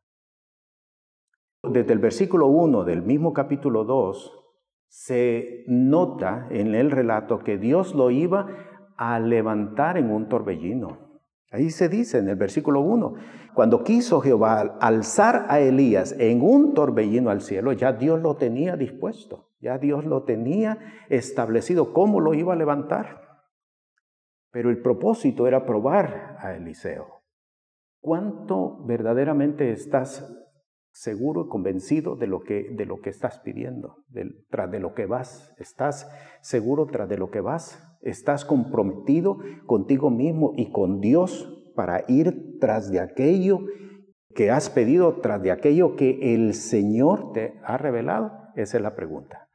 Desde 1.63 1.93
el 1.93 1.99
versículo 1.99 2.47
1 2.47 2.85
del 2.85 3.03
mismo 3.03 3.33
capítulo 3.33 3.85
2 3.85 4.39
se 4.89 5.65
nota 5.67 6.47
en 6.51 6.75
el 6.75 6.91
relato 6.91 7.41
que 7.41 7.59
Dios 7.59 7.95
lo 7.95 8.11
iba 8.11 8.47
a 8.97 9.19
levantar 9.21 9.99
en 9.99 10.11
un 10.11 10.29
torbellino. 10.29 11.09
Ahí 11.51 11.71
se 11.71 11.89
dice 11.89 12.19
en 12.19 12.29
el 12.29 12.37
versículo 12.37 12.81
1, 12.81 13.15
cuando 13.55 13.83
quiso 13.83 14.21
Jehová 14.21 14.77
alzar 14.81 15.47
a 15.49 15.61
Elías 15.61 16.15
en 16.19 16.43
un 16.43 16.75
torbellino 16.75 17.31
al 17.31 17.41
cielo, 17.41 17.73
ya 17.73 17.93
Dios 17.93 18.21
lo 18.21 18.37
tenía 18.37 18.77
dispuesto, 18.77 19.49
ya 19.61 19.79
Dios 19.79 20.05
lo 20.05 20.25
tenía 20.25 20.79
establecido 21.09 21.93
cómo 21.93 22.21
lo 22.21 22.35
iba 22.35 22.53
a 22.53 22.57
levantar. 22.57 23.28
Pero 24.59 24.71
el 24.71 24.83
propósito 24.83 25.47
era 25.47 25.65
probar 25.65 26.37
a 26.41 26.57
Eliseo. 26.57 27.21
¿Cuánto 28.01 28.85
verdaderamente 28.87 29.71
estás 29.71 30.37
seguro 30.91 31.45
y 31.45 31.49
convencido 31.49 32.17
de 32.17 32.27
lo 32.27 32.41
que, 32.41 32.67
de 32.73 32.85
lo 32.85 33.01
que 33.01 33.11
estás 33.11 33.39
pidiendo, 33.39 33.99
tras 34.51 34.69
de 34.69 34.81
lo 34.81 34.95
que 34.95 35.07
vas? 35.07 35.55
¿Estás 35.59 36.11
seguro 36.41 36.87
tras 36.87 37.09
de 37.09 37.19
lo 37.19 37.31
que 37.31 37.41
vas? 37.41 37.97
¿Estás 38.03 38.45
comprometido 38.45 39.39
contigo 39.65 40.11
mismo 40.11 40.55
y 40.57 40.73
con 40.73 40.99
Dios 40.99 41.73
para 41.77 42.03
ir 42.09 42.59
tras 42.59 42.91
de 42.91 42.99
aquello 42.99 43.61
que 44.35 44.51
has 44.51 44.71
pedido, 44.71 45.21
tras 45.21 45.41
de 45.41 45.53
aquello 45.53 45.95
que 45.95 46.35
el 46.35 46.55
Señor 46.55 47.31
te 47.31 47.61
ha 47.63 47.79
revelado? 47.79 48.33
Esa 48.57 48.79
es 48.79 48.83
la 48.83 48.97
pregunta. 48.97 49.47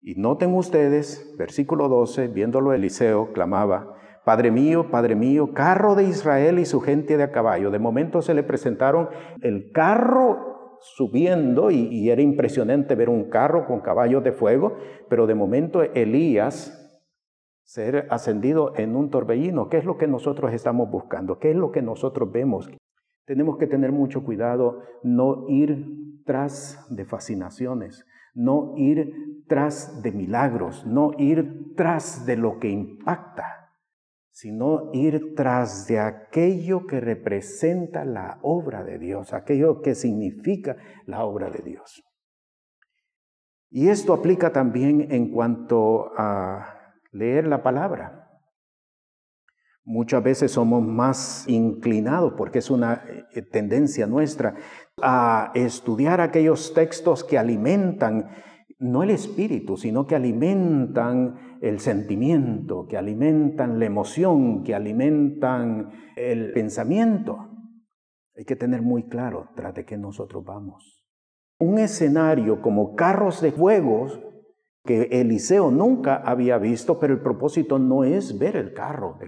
Y 0.00 0.16
noten 0.16 0.52
ustedes, 0.54 1.36
versículo 1.38 1.88
12, 1.88 2.26
viéndolo 2.26 2.72
Eliseo, 2.72 3.32
clamaba, 3.32 3.94
Padre 4.24 4.50
mío, 4.50 4.90
Padre 4.90 5.14
mío, 5.14 5.54
carro 5.54 5.94
de 5.94 6.04
Israel 6.04 6.58
y 6.58 6.66
su 6.66 6.80
gente 6.80 7.16
de 7.16 7.22
a 7.22 7.32
caballo. 7.32 7.70
De 7.70 7.78
momento 7.78 8.20
se 8.20 8.34
le 8.34 8.42
presentaron 8.42 9.08
el 9.40 9.72
carro 9.72 10.78
subiendo 10.80 11.70
y, 11.70 12.10
era 12.10 12.22
impresionante 12.22 12.94
ver 12.94 13.08
un 13.08 13.30
carro 13.30 13.66
con 13.66 13.80
caballos 13.80 14.22
de 14.24 14.32
fuego, 14.32 14.76
pero 15.08 15.26
de 15.26 15.34
momento 15.34 15.82
Elías 15.82 16.76
ser 17.64 18.06
ascendido 18.10 18.72
en 18.76 18.96
un 18.96 19.10
torbellino. 19.10 19.68
¿Qué 19.68 19.78
es 19.78 19.84
lo 19.84 19.96
que 19.96 20.06
nosotros 20.06 20.52
estamos 20.52 20.90
buscando? 20.90 21.38
¿Qué 21.38 21.50
es 21.50 21.56
lo 21.56 21.70
que 21.70 21.82
nosotros 21.82 22.30
vemos? 22.32 22.68
Tenemos 23.26 23.58
que 23.58 23.66
tener 23.66 23.92
mucho 23.92 24.24
cuidado, 24.24 24.80
no 25.02 25.46
ir 25.48 26.22
tras 26.24 26.86
de 26.90 27.04
fascinaciones, 27.04 28.06
no 28.34 28.74
ir 28.76 29.44
tras 29.46 30.02
de 30.02 30.12
milagros, 30.12 30.84
no 30.86 31.12
ir 31.16 31.74
tras 31.76 32.26
de 32.26 32.36
lo 32.36 32.58
que 32.58 32.68
impacta 32.68 33.59
sino 34.40 34.90
ir 34.94 35.34
tras 35.34 35.86
de 35.86 35.98
aquello 35.98 36.86
que 36.86 36.98
representa 36.98 38.06
la 38.06 38.38
obra 38.40 38.82
de 38.84 38.98
Dios, 38.98 39.34
aquello 39.34 39.82
que 39.82 39.94
significa 39.94 40.76
la 41.04 41.24
obra 41.24 41.50
de 41.50 41.62
Dios. 41.62 42.02
Y 43.68 43.88
esto 43.88 44.14
aplica 44.14 44.50
también 44.50 45.12
en 45.12 45.30
cuanto 45.30 46.12
a 46.16 46.94
leer 47.12 47.46
la 47.48 47.62
palabra. 47.62 48.30
Muchas 49.84 50.22
veces 50.22 50.52
somos 50.52 50.82
más 50.82 51.46
inclinados, 51.46 52.32
porque 52.38 52.60
es 52.60 52.70
una 52.70 53.04
eh, 53.34 53.42
tendencia 53.42 54.06
nuestra, 54.06 54.54
a 55.02 55.52
estudiar 55.54 56.22
aquellos 56.22 56.72
textos 56.72 57.24
que 57.24 57.36
alimentan 57.36 58.30
no 58.78 59.02
el 59.02 59.10
espíritu, 59.10 59.76
sino 59.76 60.06
que 60.06 60.16
alimentan 60.16 61.49
el 61.60 61.80
sentimiento, 61.80 62.86
que 62.86 62.96
alimentan 62.96 63.78
la 63.78 63.86
emoción, 63.86 64.64
que 64.64 64.74
alimentan 64.74 65.90
el 66.16 66.52
pensamiento. 66.52 67.48
Hay 68.36 68.44
que 68.44 68.56
tener 68.56 68.82
muy 68.82 69.08
claro 69.08 69.50
tras 69.54 69.74
de 69.74 69.84
qué 69.84 69.96
nosotros 69.98 70.44
vamos. 70.44 71.04
Un 71.58 71.78
escenario 71.78 72.62
como 72.62 72.94
carros 72.94 73.42
de 73.42 73.52
fuego 73.52 74.06
que 74.84 75.08
Eliseo 75.20 75.70
nunca 75.70 76.16
había 76.16 76.56
visto, 76.56 76.98
pero 76.98 77.12
el 77.12 77.20
propósito 77.20 77.78
no 77.78 78.04
es 78.04 78.38
ver 78.38 78.56
el 78.56 78.72
carro 78.72 79.18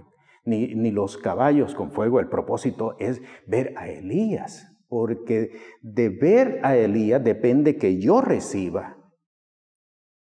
ni, 0.45 0.75
ni 0.75 0.91
los 0.91 1.17
caballos 1.17 1.75
con 1.75 1.91
fuego, 1.91 2.19
el 2.19 2.27
propósito 2.27 2.95
es 2.99 3.21
ver 3.47 3.73
a 3.77 3.87
Elías, 3.87 4.75
porque 4.87 5.51
de 5.81 6.09
ver 6.09 6.59
a 6.63 6.75
Elías 6.75 7.23
depende 7.23 7.77
que 7.77 7.99
yo 7.99 8.21
reciba 8.21 8.97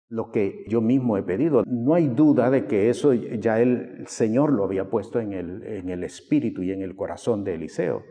lo 0.09 0.31
que 0.31 0.65
yo 0.67 0.81
mismo 0.81 1.17
he 1.17 1.23
pedido. 1.23 1.63
No 1.65 1.93
hay 1.93 2.07
duda 2.07 2.49
de 2.49 2.65
que 2.65 2.89
eso 2.89 3.13
ya 3.13 3.61
el 3.61 4.05
Señor 4.07 4.51
lo 4.51 4.63
había 4.63 4.89
puesto 4.89 5.19
en 5.19 5.33
el, 5.33 5.63
en 5.63 5.89
el 5.89 6.03
espíritu 6.03 6.63
y 6.63 6.71
en 6.71 6.81
el 6.81 6.95
corazón 6.95 7.43
de 7.43 7.55
Eliseo, 7.55 8.03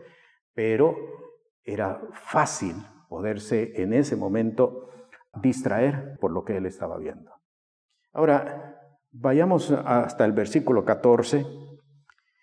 pero 0.53 0.95
era 1.63 2.01
fácil 2.13 2.75
poderse 3.09 3.73
en 3.81 3.93
ese 3.93 4.15
momento 4.15 4.89
distraer 5.41 6.17
por 6.19 6.31
lo 6.31 6.43
que 6.45 6.57
él 6.57 6.65
estaba 6.65 6.97
viendo. 6.97 7.31
Ahora, 8.13 8.79
vayamos 9.11 9.71
hasta 9.71 10.25
el 10.25 10.31
versículo 10.31 10.85
14, 10.85 11.45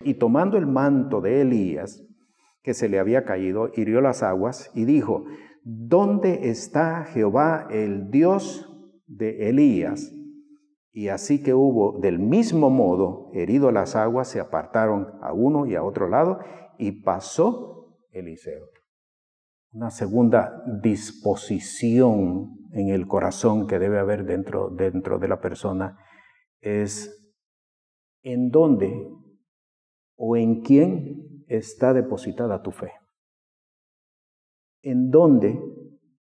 y 0.01 0.13
tomando 0.13 0.57
el 0.57 0.67
manto 0.67 1.19
de 1.21 1.41
Elías, 1.41 2.03
que 2.61 2.73
se 2.73 2.89
le 2.89 2.99
había 2.99 3.25
caído, 3.25 3.71
hirió 3.75 4.01
las 4.01 4.23
aguas 4.23 4.71
y 4.75 4.85
dijo, 4.85 5.25
¿dónde 5.63 6.49
está 6.49 7.05
Jehová 7.05 7.67
el 7.71 8.11
Dios 8.11 8.76
de 9.07 9.49
Elías, 9.49 10.13
y 10.91 11.09
así 11.09 11.43
que 11.43 11.53
hubo 11.53 11.99
del 11.99 12.19
mismo 12.19 12.69
modo 12.69 13.29
herido 13.33 13.71
las 13.71 13.95
aguas, 13.95 14.27
se 14.29 14.39
apartaron 14.39 15.13
a 15.21 15.33
uno 15.33 15.65
y 15.65 15.75
a 15.75 15.83
otro 15.83 16.09
lado, 16.09 16.39
y 16.77 17.03
pasó 17.03 17.97
Eliseo. 18.11 18.65
Una 19.71 19.89
segunda 19.91 20.63
disposición 20.81 22.57
en 22.71 22.89
el 22.89 23.07
corazón 23.07 23.67
que 23.67 23.79
debe 23.79 23.99
haber 23.99 24.25
dentro, 24.25 24.69
dentro 24.69 25.19
de 25.19 25.27
la 25.27 25.39
persona 25.39 25.97
es 26.61 27.31
en 28.23 28.49
dónde 28.49 29.07
o 30.15 30.35
en 30.35 30.61
quién 30.61 31.43
está 31.47 31.93
depositada 31.93 32.61
tu 32.61 32.71
fe. 32.71 32.93
En 34.81 35.11
dónde 35.11 35.59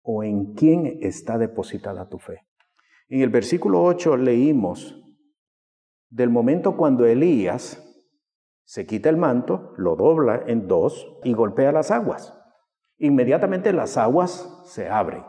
o 0.03 0.23
en 0.23 0.53
quién 0.53 0.99
está 1.01 1.37
depositada 1.37 2.07
tu 2.09 2.19
fe. 2.19 2.41
En 3.11 3.19
el 3.19 3.29
versículo 3.29 3.83
8 3.83 4.15
leímos 4.15 4.97
del 6.09 6.29
momento 6.29 6.77
cuando 6.77 7.05
Elías 7.05 7.85
se 8.63 8.87
quita 8.87 9.09
el 9.09 9.17
manto, 9.17 9.73
lo 9.75 9.97
dobla 9.97 10.45
en 10.47 10.69
dos 10.69 11.19
y 11.25 11.33
golpea 11.33 11.73
las 11.73 11.91
aguas. 11.91 12.33
Inmediatamente 12.99 13.73
las 13.73 13.97
aguas 13.97 14.63
se 14.63 14.87
abren. 14.87 15.25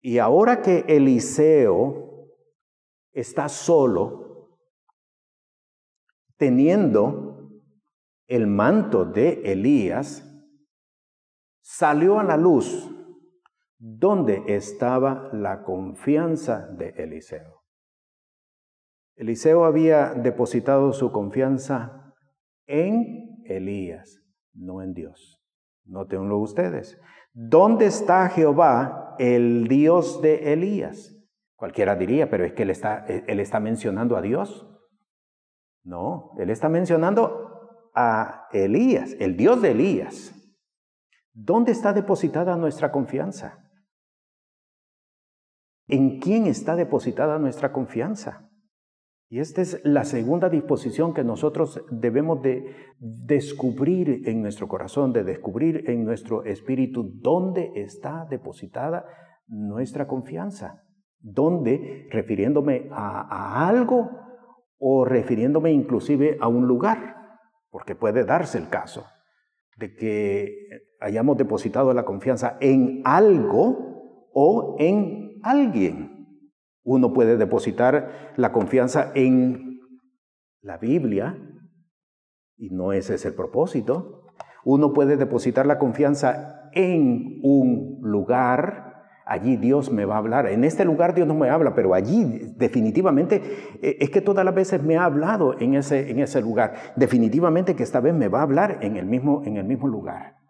Y 0.00 0.16
ahora 0.16 0.62
que 0.62 0.86
Eliseo 0.88 2.30
está 3.12 3.50
solo, 3.50 4.58
teniendo 6.38 7.60
el 8.26 8.46
manto 8.46 9.04
de 9.04 9.52
Elías, 9.52 10.26
salió 11.60 12.18
a 12.18 12.24
la 12.24 12.38
luz 12.38 12.90
donde 13.86 14.42
estaba 14.46 15.28
la 15.34 15.62
confianza 15.62 16.68
de 16.68 16.94
Eliseo. 16.96 17.64
Eliseo 19.14 19.66
había 19.66 20.14
depositado 20.14 20.94
su 20.94 21.12
confianza 21.12 22.14
en 22.66 23.42
Elías, 23.44 24.22
no 24.54 24.80
en 24.80 24.94
Dios. 24.94 25.38
Nótenlo 25.84 26.38
ustedes. 26.38 26.98
¿Dónde 27.34 27.84
está 27.84 28.30
Jehová, 28.30 29.16
el 29.18 29.68
Dios 29.68 30.22
de 30.22 30.54
Elías? 30.54 31.14
Cualquiera 31.54 31.94
diría, 31.94 32.30
pero 32.30 32.46
es 32.46 32.54
que 32.54 32.62
él 32.62 32.70
está, 32.70 33.04
él 33.04 33.38
está 33.38 33.60
mencionando 33.60 34.16
a 34.16 34.22
Dios. 34.22 34.66
No, 35.82 36.30
él 36.38 36.48
está 36.48 36.70
mencionando 36.70 37.90
a 37.94 38.48
Elías, 38.50 39.14
el 39.20 39.36
Dios 39.36 39.60
de 39.60 39.72
Elías. 39.72 40.32
¿Dónde 41.34 41.72
está 41.72 41.92
depositada 41.92 42.56
nuestra 42.56 42.90
confianza? 42.90 43.63
¿En 45.86 46.18
quién 46.18 46.46
está 46.46 46.76
depositada 46.76 47.38
nuestra 47.38 47.72
confianza? 47.72 48.48
Y 49.28 49.40
esta 49.40 49.62
es 49.62 49.80
la 49.84 50.04
segunda 50.04 50.48
disposición 50.48 51.12
que 51.12 51.24
nosotros 51.24 51.84
debemos 51.90 52.40
de 52.42 52.76
descubrir 52.98 54.28
en 54.28 54.42
nuestro 54.42 54.68
corazón, 54.68 55.12
de 55.12 55.24
descubrir 55.24 55.90
en 55.90 56.04
nuestro 56.04 56.44
espíritu 56.44 57.10
dónde 57.20 57.72
está 57.74 58.26
depositada 58.30 59.04
nuestra 59.46 60.06
confianza. 60.06 60.84
¿Dónde? 61.18 62.06
Refiriéndome 62.10 62.88
a, 62.92 63.66
algo 63.66 64.10
o 64.78 65.04
refiriéndome 65.04 65.72
inclusive 65.72 66.36
a 66.40 66.48
un 66.48 66.66
lugar, 66.66 67.16
porque 67.70 67.94
puede 67.94 68.24
darse 68.24 68.58
el 68.58 68.68
caso 68.68 69.04
de 69.78 69.94
que 69.94 70.48
hayamos 71.00 71.36
depositado 71.36 71.92
la 71.92 72.04
confianza 72.04 72.56
en 72.60 73.02
algo 73.04 74.30
o 74.32 74.76
en 74.78 75.23
alguien. 75.44 76.40
Uno 76.82 77.12
puede 77.12 77.36
depositar 77.36 78.34
la 78.36 78.52
confianza 78.52 79.12
en 79.14 79.80
la 80.60 80.78
Biblia, 80.78 81.38
y 82.56 82.70
no 82.70 82.92
ese 82.92 83.14
es 83.14 83.24
el 83.24 83.34
propósito. 83.34 84.22
Uno 84.64 84.92
puede 84.92 85.16
depositar 85.16 85.66
la 85.66 85.78
confianza 85.78 86.70
en 86.72 87.40
un 87.42 87.98
lugar, 88.02 88.94
allí 89.26 89.56
Dios 89.56 89.92
me 89.92 90.04
va 90.04 90.16
a 90.16 90.18
hablar. 90.18 90.46
En 90.46 90.64
este 90.64 90.84
lugar 90.84 91.14
Dios 91.14 91.26
no 91.28 91.34
me 91.34 91.50
habla, 91.50 91.74
pero 91.74 91.94
allí 91.94 92.54
definitivamente 92.56 93.42
eh, 93.82 93.96
es 94.00 94.10
que 94.10 94.20
todas 94.20 94.44
las 94.44 94.54
veces 94.54 94.82
me 94.82 94.96
ha 94.96 95.04
hablado 95.04 95.58
en 95.58 95.74
ese, 95.74 96.10
en 96.10 96.18
ese 96.20 96.40
lugar. 96.40 96.74
Definitivamente 96.96 97.76
que 97.76 97.82
esta 97.82 98.00
vez 98.00 98.14
me 98.14 98.28
va 98.28 98.40
a 98.40 98.44
hablar 98.44 98.78
en 98.80 98.96
el 98.96 99.06
mismo, 99.06 99.42
en 99.44 99.56
el 99.56 99.64
mismo 99.64 99.88
lugar. 99.88 100.43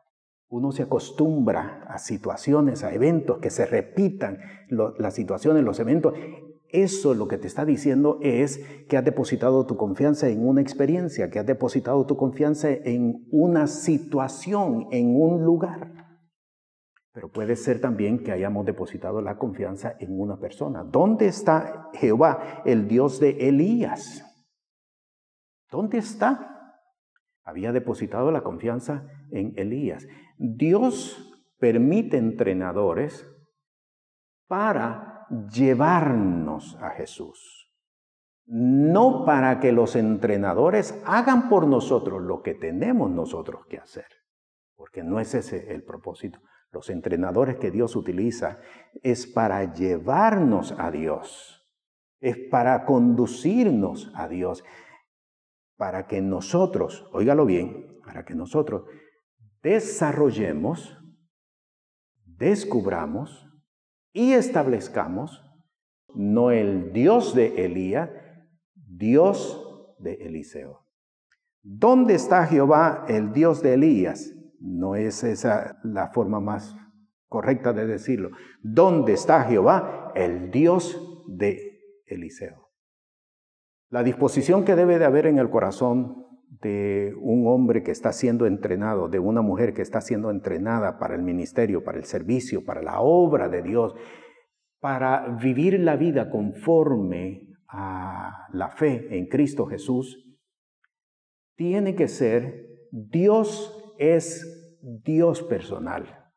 Uno 0.55 0.71
se 0.71 0.85
acostumbra 0.85 1.83
a 1.89 1.99
situaciones, 1.99 2.85
a 2.85 2.95
eventos 2.95 3.39
que 3.39 3.51
se 3.51 3.67
repitan, 3.67 4.39
las 4.69 5.13
situaciones, 5.13 5.65
los 5.65 5.81
eventos. 5.81 6.15
Eso 6.69 7.13
lo 7.15 7.27
que 7.27 7.39
te 7.39 7.49
está 7.49 7.65
diciendo 7.65 8.21
es 8.23 8.65
que 8.89 8.97
has 8.97 9.05
depositado 9.05 9.67
tu 9.67 9.77
confianza 9.77 10.29
en 10.29 10.47
una 10.47 10.61
experiencia, 10.61 11.29
que 11.29 11.41
has 11.41 11.47
depositado 11.47 12.07
tu 12.07 12.17
confianza 12.17 12.71
en 12.71 13.27
una 13.33 13.67
situación, 13.67 14.87
en 14.93 15.21
un 15.21 15.45
lugar. 15.45 15.91
Pero 17.13 17.33
puede 17.33 17.57
ser 17.57 17.81
también 17.81 18.23
que 18.23 18.31
hayamos 18.31 18.65
depositado 18.65 19.21
la 19.21 19.39
confianza 19.39 19.97
en 19.99 20.21
una 20.21 20.39
persona. 20.39 20.85
¿Dónde 20.85 21.27
está 21.27 21.91
Jehová, 21.95 22.63
el 22.65 22.87
Dios 22.87 23.19
de 23.19 23.49
Elías? 23.49 24.25
¿Dónde 25.69 25.99
está? 25.99 26.77
Había 27.43 27.73
depositado 27.73 28.31
la 28.31 28.43
confianza 28.43 29.09
en 29.33 29.53
Elías. 29.57 30.07
Dios 30.37 31.35
permite 31.59 32.17
entrenadores 32.17 33.27
para 34.47 35.27
llevarnos 35.53 36.77
a 36.81 36.91
Jesús. 36.91 37.73
No 38.47 39.25
para 39.25 39.59
que 39.59 39.73
los 39.73 39.97
entrenadores 39.97 41.01
hagan 41.07 41.49
por 41.49 41.67
nosotros 41.67 42.23
lo 42.23 42.43
que 42.43 42.55
tenemos 42.55 43.11
nosotros 43.11 43.67
que 43.67 43.79
hacer, 43.79 44.07
porque 44.77 45.03
no 45.03 45.19
es 45.19 45.35
ese 45.35 45.73
el 45.73 45.83
propósito. 45.83 46.41
Los 46.71 46.91
entrenadores 46.91 47.57
que 47.57 47.71
Dios 47.71 47.97
utiliza 47.97 48.59
es 49.03 49.27
para 49.27 49.73
llevarnos 49.73 50.75
a 50.79 50.91
Dios, 50.91 51.67
es 52.21 52.37
para 52.51 52.85
conducirnos 52.85 54.13
a 54.15 54.29
Dios, 54.29 54.63
para 55.77 56.07
que 56.07 56.21
nosotros, 56.21 57.09
óigalo 57.13 57.47
bien, 57.47 58.01
para 58.05 58.25
que 58.25 58.35
nosotros 58.35 58.85
desarrollemos, 59.65 60.97
descubramos 62.27 63.51
y 64.13 64.35
establezcamos 64.35 65.43
no 66.15 66.51
el 66.51 66.93
Dios 66.93 67.35
de 67.35 67.65
Elías, 67.65 68.11
Dios 68.75 69.97
de 69.99 70.15
Eliseo. 70.15 70.87
¿Dónde 71.63 72.15
está 72.15 72.47
Jehová, 72.47 73.07
el 73.09 73.33
Dios 73.33 73.63
de 73.63 73.75
Elías? 73.75 74.35
No 74.61 74.95
es 74.97 75.25
esa 75.25 75.79
la 75.83 76.09
forma 76.09 76.41
más 76.41 76.77
correcta 77.29 77.73
de 77.73 77.87
decirlo. 77.87 78.31
¿Dónde 78.63 79.15
está 79.15 79.45
Jehová, 79.45 80.13
el 80.15 80.51
Dios 80.51 81.25
de 81.27 81.81
Eliseo? 82.07 82.71
La 83.89 84.03
disposición 84.03 84.65
que 84.65 84.77
debe 84.77 84.99
de 84.99 85.07
haber 85.07 85.27
en 85.27 85.39
el 85.39 85.49
corazón 85.49 86.24
de 86.61 87.15
un 87.21 87.47
hombre 87.47 87.83
que 87.83 87.91
está 87.91 88.13
siendo 88.13 88.47
entrenado, 88.47 89.09
de 89.09 89.19
una 89.19 89.43
mujer 89.43 89.75
que 89.75 89.83
está 89.83 90.01
siendo 90.01 90.31
entrenada 90.31 90.99
para 90.99 91.15
el 91.15 91.23
ministerio, 91.23 91.85
para 91.85 91.99
el 91.99 92.05
servicio, 92.05 92.65
para 92.65 92.83
la 92.83 93.01
obra 93.01 93.49
de 93.49 93.63
Dios, 93.63 93.95
para 94.81 95.37
vivir 95.41 95.81
la 95.81 95.97
vida 95.97 96.31
conforme 96.31 97.49
a 97.69 98.47
la 98.53 98.69
fe 98.71 99.17
en 99.17 99.27
Cristo 99.27 99.67
Jesús, 99.67 100.21
tiene 101.57 101.95
que 101.95 102.09
ser 102.09 102.67
Dios 102.91 103.95
es 103.99 104.79
Dios 104.81 105.43
personal. 105.43 106.31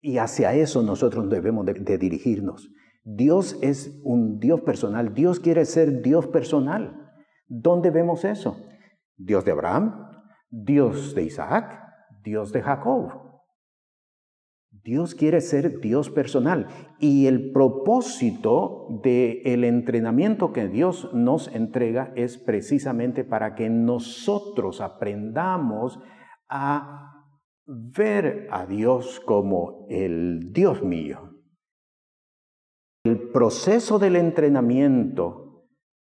Y 0.00 0.18
hacia 0.18 0.54
eso 0.54 0.82
nosotros 0.82 1.28
debemos 1.28 1.64
de, 1.66 1.74
de 1.74 1.98
dirigirnos. 1.98 2.70
Dios 3.04 3.58
es 3.62 3.98
un 4.04 4.38
Dios 4.38 4.60
personal. 4.60 5.14
Dios 5.14 5.40
quiere 5.40 5.64
ser 5.64 6.02
Dios 6.02 6.26
personal. 6.26 7.07
¿Dónde 7.48 7.90
vemos 7.90 8.24
eso? 8.24 8.56
Dios 9.16 9.44
de 9.44 9.52
Abraham, 9.52 10.10
Dios 10.50 11.14
de 11.14 11.24
Isaac, 11.24 11.82
Dios 12.22 12.52
de 12.52 12.62
Jacob. 12.62 13.28
Dios 14.70 15.14
quiere 15.14 15.40
ser 15.40 15.80
Dios 15.80 16.10
personal 16.10 16.68
y 16.98 17.26
el 17.26 17.52
propósito 17.52 18.86
del 19.02 19.64
entrenamiento 19.64 20.52
que 20.52 20.68
Dios 20.68 21.12
nos 21.14 21.48
entrega 21.48 22.12
es 22.16 22.38
precisamente 22.38 23.24
para 23.24 23.54
que 23.54 23.70
nosotros 23.70 24.80
aprendamos 24.80 25.98
a 26.48 27.24
ver 27.66 28.48
a 28.50 28.66
Dios 28.66 29.20
como 29.20 29.86
el 29.90 30.52
Dios 30.52 30.82
mío. 30.82 31.34
El 33.04 33.30
proceso 33.30 33.98
del 33.98 34.16
entrenamiento 34.16 35.47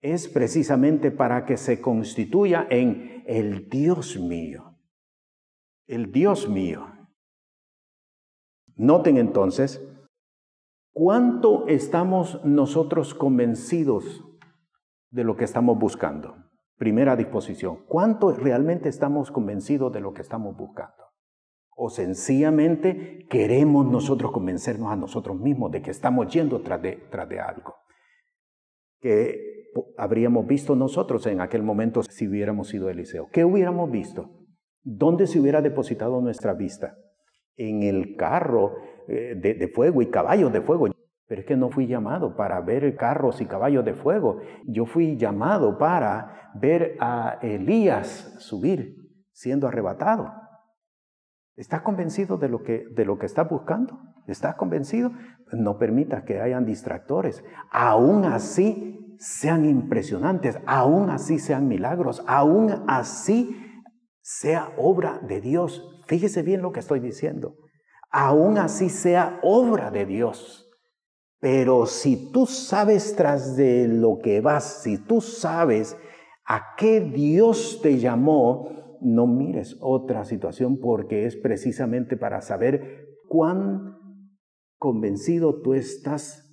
es 0.02 0.28
precisamente 0.28 1.12
para 1.12 1.46
que 1.46 1.58
se 1.58 1.82
constituya 1.82 2.68
en 2.70 3.24
el 3.28 3.70
Dios 3.70 4.18
mío. 4.18 4.78
El 5.88 6.12
Dios 6.12 6.48
mío. 6.48 6.88
Noten 8.76 9.18
entonces 9.18 9.86
cuánto 10.94 11.68
estamos 11.68 12.44
nosotros 12.46 13.14
convencidos 13.14 14.24
de 15.12 15.24
lo 15.24 15.36
que 15.36 15.44
estamos 15.44 15.78
buscando. 15.78 16.36
Primera 16.78 17.18
disposición, 17.18 17.84
¿cuánto 17.88 18.32
realmente 18.32 18.88
estamos 18.88 19.32
convencidos 19.32 19.92
de 19.92 20.00
lo 20.00 20.14
que 20.14 20.22
estamos 20.22 20.56
buscando? 20.56 21.04
O 21.76 21.90
sencillamente 21.90 23.26
queremos 23.30 23.86
nosotros 23.86 24.32
convencernos 24.32 24.92
a 24.92 24.96
nosotros 24.96 25.38
mismos 25.40 25.72
de 25.72 25.82
que 25.82 25.92
estamos 25.92 26.32
yendo 26.32 26.62
tras 26.62 26.82
de, 26.82 27.40
algo. 27.42 27.76
Que 29.02 29.49
habríamos 29.97 30.47
visto 30.47 30.75
nosotros 30.75 31.25
en 31.27 31.41
aquel 31.41 31.63
momento 31.63 32.01
si 32.03 32.27
hubiéramos 32.27 32.69
sido 32.69 32.89
Eliseo? 32.89 33.27
¿Qué 33.32 33.45
hubiéramos 33.45 33.89
visto? 33.91 34.29
¿Dónde 34.84 35.27
se 35.27 35.39
hubiera 35.39 35.62
depositado 35.62 36.21
nuestra 36.21 36.53
vista? 36.53 36.95
En 37.55 37.84
el 37.84 38.15
carro 38.15 38.75
eh, 39.08 39.36
de, 39.36 39.67
fuego 39.67 40.01
y 40.01 40.10
caballos 40.10 40.51
de 40.53 40.62
fuego. 40.62 40.88
Pero 41.27 41.41
es 41.41 41.47
que 41.47 41.58
no 41.58 41.69
fui 41.69 41.86
llamado 41.86 42.36
para 42.36 42.60
ver 42.62 42.95
carros 42.95 43.41
y 43.41 43.45
caballos 43.45 43.86
de 43.86 43.93
fuego. 43.93 44.39
Yo 44.65 44.86
fui 44.86 45.17
llamado 45.17 45.77
para 45.77 46.51
ver 46.55 46.95
a 46.99 47.38
Elías 47.41 48.36
subir 48.39 48.95
siendo 49.32 49.67
arrebatado. 49.67 50.32
¿Estás 51.55 51.82
convencido 51.82 52.38
de 52.38 52.49
lo 52.49 52.63
que, 52.63 52.86
de 52.91 53.05
lo 53.05 53.19
que 53.19 53.25
estás 53.25 53.47
buscando? 53.49 53.99
¿Estás 54.27 54.55
convencido? 54.55 55.12
No 55.51 55.77
permitas 55.77 56.23
que 56.23 56.39
hayan 56.39 56.65
distractores. 56.65 57.43
Aún 57.71 58.25
así 58.25 59.09
sean 59.19 59.65
impresionantes, 59.65 60.58
aún 60.65 61.10
así 61.10 61.39
sean 61.39 61.67
milagros, 61.67 62.23
aún 62.25 62.84
así 62.88 63.55
sea 64.21 64.73
obra 64.77 65.19
de 65.19 65.41
Dios. 65.41 66.01
Fíjese 66.08 66.41
bien 66.41 66.62
lo 66.62 66.71
que 66.71 66.79
estoy 66.79 67.01
diciendo. 67.01 67.58
Aún 68.12 68.58
así 68.58 68.89
sea 68.89 69.39
obra 69.43 69.91
de 69.91 70.05
Dios. 70.05 70.71
Pero 71.39 71.86
si 71.86 72.32
tú 72.32 72.45
sabes 72.45 73.15
tras 73.15 73.55
de 73.55 73.88
lo 73.88 74.19
que 74.19 74.41
vas, 74.41 74.84
si 74.84 74.97
tú 74.97 75.21
sabes 75.21 75.97
a 76.45 76.75
qué 76.77 77.01
Dios 77.01 77.79
te 77.84 77.99
llamó, 77.99 78.97
no 79.01 79.27
mires 79.27 79.77
otra 79.82 80.25
situación 80.25 80.79
porque 80.79 81.25
es 81.25 81.36
precisamente 81.36 82.17
para 82.17 82.41
saber 82.41 83.17
cuán 83.27 83.97
convencido 84.77 85.62
tú 85.62 85.73
estás 85.73 86.45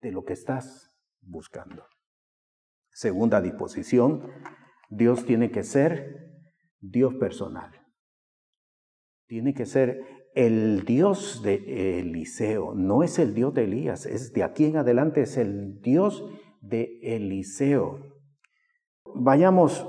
de 0.00 0.10
lo 0.10 0.24
que 0.24 0.32
estás 0.32 0.83
buscando. 1.26 1.84
Segunda 2.90 3.40
disposición, 3.40 4.30
Dios 4.88 5.24
tiene 5.24 5.50
que 5.50 5.62
ser 5.62 6.30
Dios 6.80 7.14
personal. 7.14 7.72
Tiene 9.26 9.54
que 9.54 9.66
ser 9.66 10.30
el 10.34 10.84
Dios 10.84 11.42
de 11.42 12.00
Eliseo, 12.00 12.74
no 12.74 13.02
es 13.02 13.18
el 13.18 13.34
Dios 13.34 13.54
de 13.54 13.64
Elías, 13.64 14.04
es 14.04 14.32
de 14.32 14.42
aquí 14.42 14.64
en 14.66 14.76
adelante 14.76 15.22
es 15.22 15.36
el 15.36 15.80
Dios 15.80 16.24
de 16.60 16.98
Eliseo. 17.02 18.00
Vayamos 19.14 19.86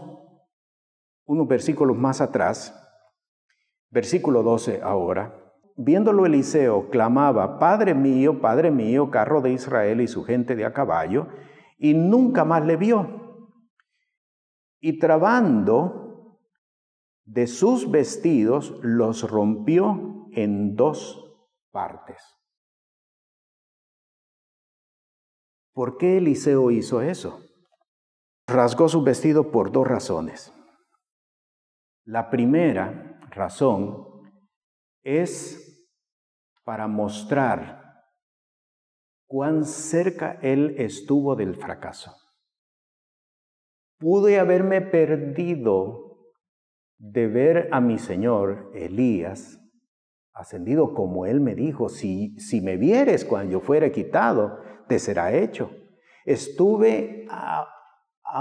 unos 1.25 1.47
versículos 1.47 1.97
más 1.97 2.21
atrás, 2.21 2.73
versículo 3.89 4.43
12 4.43 4.81
ahora. 4.83 5.44
Viéndolo 5.77 6.25
Eliseo, 6.25 6.89
clamaba, 6.89 7.59
Padre 7.59 7.93
mío, 7.93 8.39
Padre 8.39 8.71
mío, 8.71 9.11
carro 9.11 9.41
de 9.41 9.51
Israel 9.51 9.99
y 9.99 10.07
su 10.07 10.23
gente 10.23 10.55
de 10.55 10.65
a 10.65 10.73
caballo, 10.73 11.27
y 11.77 11.93
nunca 11.93 12.45
más 12.45 12.65
le 12.65 12.77
vio. 12.77 13.51
Y 14.79 14.99
trabando 14.99 16.39
de 17.25 17.47
sus 17.47 17.91
vestidos, 17.91 18.79
los 18.81 19.29
rompió 19.29 20.27
en 20.31 20.75
dos 20.75 21.35
partes. 21.71 22.23
¿Por 25.73 25.97
qué 25.97 26.19
Eliseo 26.19 26.71
hizo 26.71 27.01
eso? 27.01 27.41
Rasgó 28.47 28.87
su 28.87 29.03
vestido 29.03 29.51
por 29.51 29.73
dos 29.73 29.85
razones. 29.85 30.53
La 32.05 32.29
primera 32.29 33.19
razón 33.31 34.07
es 35.03 35.64
para 36.65 36.87
mostrar 36.87 38.03
cuán 39.25 39.63
cerca 39.63 40.37
él 40.41 40.75
estuvo 40.77 41.35
del 41.35 41.55
fracaso. 41.55 42.11
Pude 43.97 44.39
haberme 44.39 44.81
perdido 44.81 46.17
de 46.97 47.27
ver 47.27 47.69
a 47.71 47.79
mi 47.79 47.97
Señor 47.97 48.71
Elías 48.73 49.61
ascendido 50.35 50.93
como 50.93 51.25
Él 51.25 51.39
me 51.39 51.55
dijo, 51.55 51.87
si, 51.87 52.37
si 52.37 52.59
me 52.59 52.75
vieres 52.75 53.23
cuando 53.23 53.53
yo 53.53 53.59
fuere 53.61 53.91
quitado, 53.91 54.59
te 54.87 54.99
será 54.99 55.33
hecho. 55.33 55.71
Estuve 56.25 57.25
a, 57.29 57.71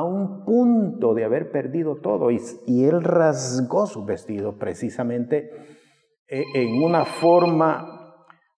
un 0.03 0.45
punto 0.45 1.15
de 1.15 1.25
haber 1.25 1.53
perdido 1.53 2.01
todo 2.01 2.33
y, 2.33 2.41
y 2.67 2.85
Él 2.85 3.05
rasgó 3.05 3.87
su 3.87 4.05
vestido 4.05 4.59
precisamente 4.59 5.53
e, 6.27 6.43
en 6.55 6.83
una 6.83 7.05
forma 7.05 7.94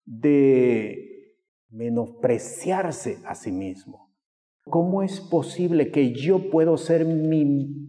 de 0.06 1.34
menospreciarse 1.68 3.18
a 3.26 3.34
sí 3.34 3.52
mismo. 3.52 4.14
¿Cómo 4.64 5.02
es 5.02 5.20
posible 5.20 5.90
que 5.90 6.12
yo 6.12 6.50
puedo 6.50 6.76
ser 6.76 7.04
mi, 7.04 7.44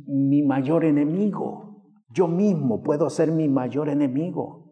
mi 0.06 0.44
mayor 0.44 0.84
enemigo? 0.84 1.68
Yo 2.10 2.28
mismo 2.28 2.84
puedo 2.84 3.10
ser 3.10 3.32
mi 3.32 3.48
mayor 3.48 3.90
enemigo. 3.90 4.68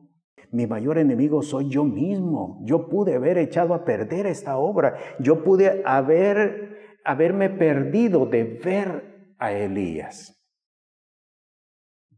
Mi 0.51 0.67
mayor 0.67 0.97
enemigo 0.97 1.41
soy 1.41 1.69
yo 1.69 1.83
mismo. 1.83 2.61
Yo 2.63 2.89
pude 2.89 3.15
haber 3.15 3.37
echado 3.37 3.73
a 3.73 3.83
perder 3.83 4.25
esta 4.25 4.57
obra. 4.57 4.95
Yo 5.19 5.43
pude 5.43 5.81
haber, 5.85 6.99
haberme 7.03 7.49
perdido 7.49 8.25
de 8.25 8.43
ver 8.43 9.35
a 9.37 9.51
Elías. 9.51 10.35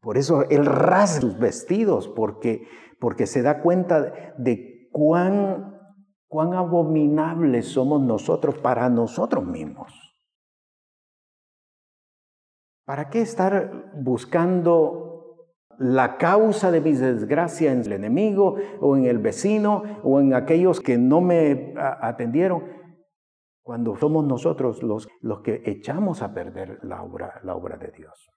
Por 0.01 0.17
eso 0.17 0.47
él 0.49 0.65
rasga 0.65 1.21
sus 1.21 1.39
vestidos, 1.39 2.07
porque, 2.07 2.67
porque 2.99 3.25
se 3.25 3.41
da 3.41 3.61
cuenta 3.61 4.35
de 4.37 4.76
cuán, 4.97 5.79
cuán 6.27 6.55
abominables 6.55 7.67
somos 7.67 8.01
nosotros 8.01 8.57
para 8.57 8.89
nosotros 8.89 9.45
mismos. 9.45 9.93
¿Para 12.83 13.07
qué 13.11 13.21
estar 13.21 13.91
buscando 13.93 15.53
la 15.77 16.17
causa 16.17 16.71
de 16.71 16.81
mi 16.81 16.93
desgracia 16.93 17.71
en 17.71 17.81
el 17.81 17.91
enemigo 17.91 18.55
o 18.81 18.97
en 18.97 19.05
el 19.05 19.19
vecino 19.19 19.83
o 20.03 20.19
en 20.19 20.33
aquellos 20.33 20.81
que 20.81 20.97
no 20.97 21.21
me 21.21 21.75
atendieron, 21.77 22.63
cuando 23.61 23.95
somos 23.97 24.25
nosotros 24.25 24.81
los, 24.81 25.07
los 25.21 25.41
que 25.41 25.61
echamos 25.65 26.23
a 26.23 26.33
perder 26.33 26.79
la 26.81 27.03
obra, 27.03 27.39
la 27.43 27.55
obra 27.55 27.77
de 27.77 27.91
Dios. 27.91 28.31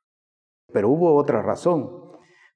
Pero 0.70 0.90
hubo 0.90 1.14
otra 1.14 1.40
razón 1.40 2.10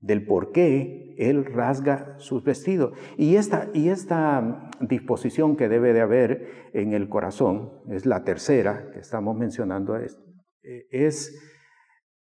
del 0.04 0.26
por 0.26 0.52
qué 0.52 1.14
Él 1.16 1.46
rasga 1.46 2.14
sus 2.18 2.44
vestidos. 2.44 2.92
Y 3.16 3.36
esta, 3.36 3.70
y 3.72 3.88
esta 3.88 4.70
disposición 4.80 5.56
que 5.56 5.68
debe 5.68 5.94
de 5.94 6.02
haber 6.02 6.70
en 6.74 6.92
el 6.92 7.08
corazón, 7.08 7.72
es 7.88 8.04
la 8.04 8.22
tercera 8.22 8.90
que 8.92 9.00
estamos 9.00 9.34
mencionando, 9.34 9.96
es, 9.96 10.20
es 10.90 11.34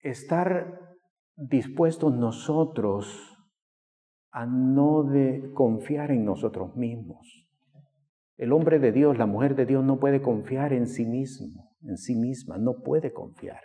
estar 0.00 0.81
dispuestos 1.37 2.14
nosotros 2.14 3.37
a 4.31 4.46
no 4.46 5.02
de 5.02 5.50
confiar 5.52 6.12
en 6.12 6.24
nosotros 6.24 6.76
mismos. 6.76 7.48
El 8.37 8.52
hombre 8.52 8.79
de 8.79 8.92
Dios, 8.92 9.18
la 9.18 9.26
mujer 9.26 9.57
de 9.57 9.66
Dios 9.66 9.85
no 9.85 9.98
puede 9.98 10.22
confiar 10.22 10.72
en 10.72 10.87
sí 10.87 11.05
mismo, 11.05 11.72
en 11.83 11.96
sí 11.96 12.14
misma, 12.14 12.59
no 12.59 12.83
puede 12.85 13.12
confiar. 13.12 13.61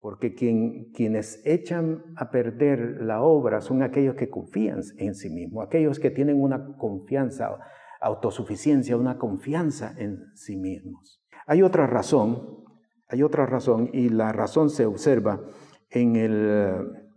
Porque 0.00 0.34
quien, 0.34 0.90
quienes 0.92 1.42
echan 1.44 2.02
a 2.16 2.30
perder 2.30 3.02
la 3.02 3.22
obra 3.22 3.60
son 3.60 3.82
aquellos 3.82 4.14
que 4.14 4.30
confían 4.30 4.80
en 4.96 5.14
sí 5.14 5.28
mismos, 5.28 5.66
aquellos 5.66 5.98
que 5.98 6.10
tienen 6.10 6.40
una 6.40 6.76
confianza, 6.78 7.58
autosuficiencia, 8.00 8.96
una 8.96 9.18
confianza 9.18 9.94
en 9.98 10.34
sí 10.34 10.56
mismos. 10.56 11.22
Hay 11.46 11.62
otra 11.62 11.86
razón, 11.86 12.64
hay 13.08 13.22
otra 13.22 13.44
razón 13.44 13.90
y 13.92 14.08
la 14.08 14.32
razón 14.32 14.70
se 14.70 14.86
observa 14.86 15.44
en 15.90 16.16
el, 16.16 17.10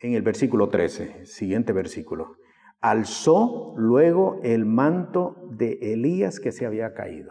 en 0.00 0.14
el 0.14 0.22
versículo 0.22 0.68
13, 0.68 1.26
siguiente 1.26 1.72
versículo. 1.72 2.36
Alzó 2.80 3.74
luego 3.76 4.40
el 4.42 4.66
manto 4.66 5.36
de 5.52 5.78
Elías 5.92 6.40
que 6.40 6.50
se 6.50 6.66
había 6.66 6.94
caído. 6.94 7.30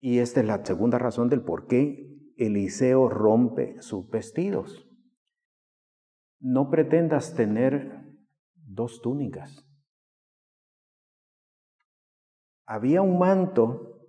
Y 0.00 0.18
esta 0.18 0.40
es 0.40 0.46
la 0.46 0.64
segunda 0.64 0.98
razón 0.98 1.28
del 1.28 1.42
por 1.42 1.66
qué 1.66 2.13
Eliseo 2.36 3.08
rompe 3.08 3.80
sus 3.80 4.08
vestidos. 4.08 4.88
No 6.40 6.70
pretendas 6.70 7.34
tener 7.34 8.04
dos 8.54 9.00
túnicas. 9.00 9.66
Había 12.66 13.02
un 13.02 13.18
manto 13.18 14.06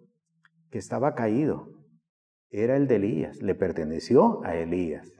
que 0.70 0.78
estaba 0.78 1.14
caído 1.16 1.76
era 2.58 2.78
el 2.78 2.88
de 2.88 2.96
Elías, 2.96 3.42
le 3.42 3.54
perteneció 3.54 4.42
a 4.46 4.56
Elías. 4.56 5.12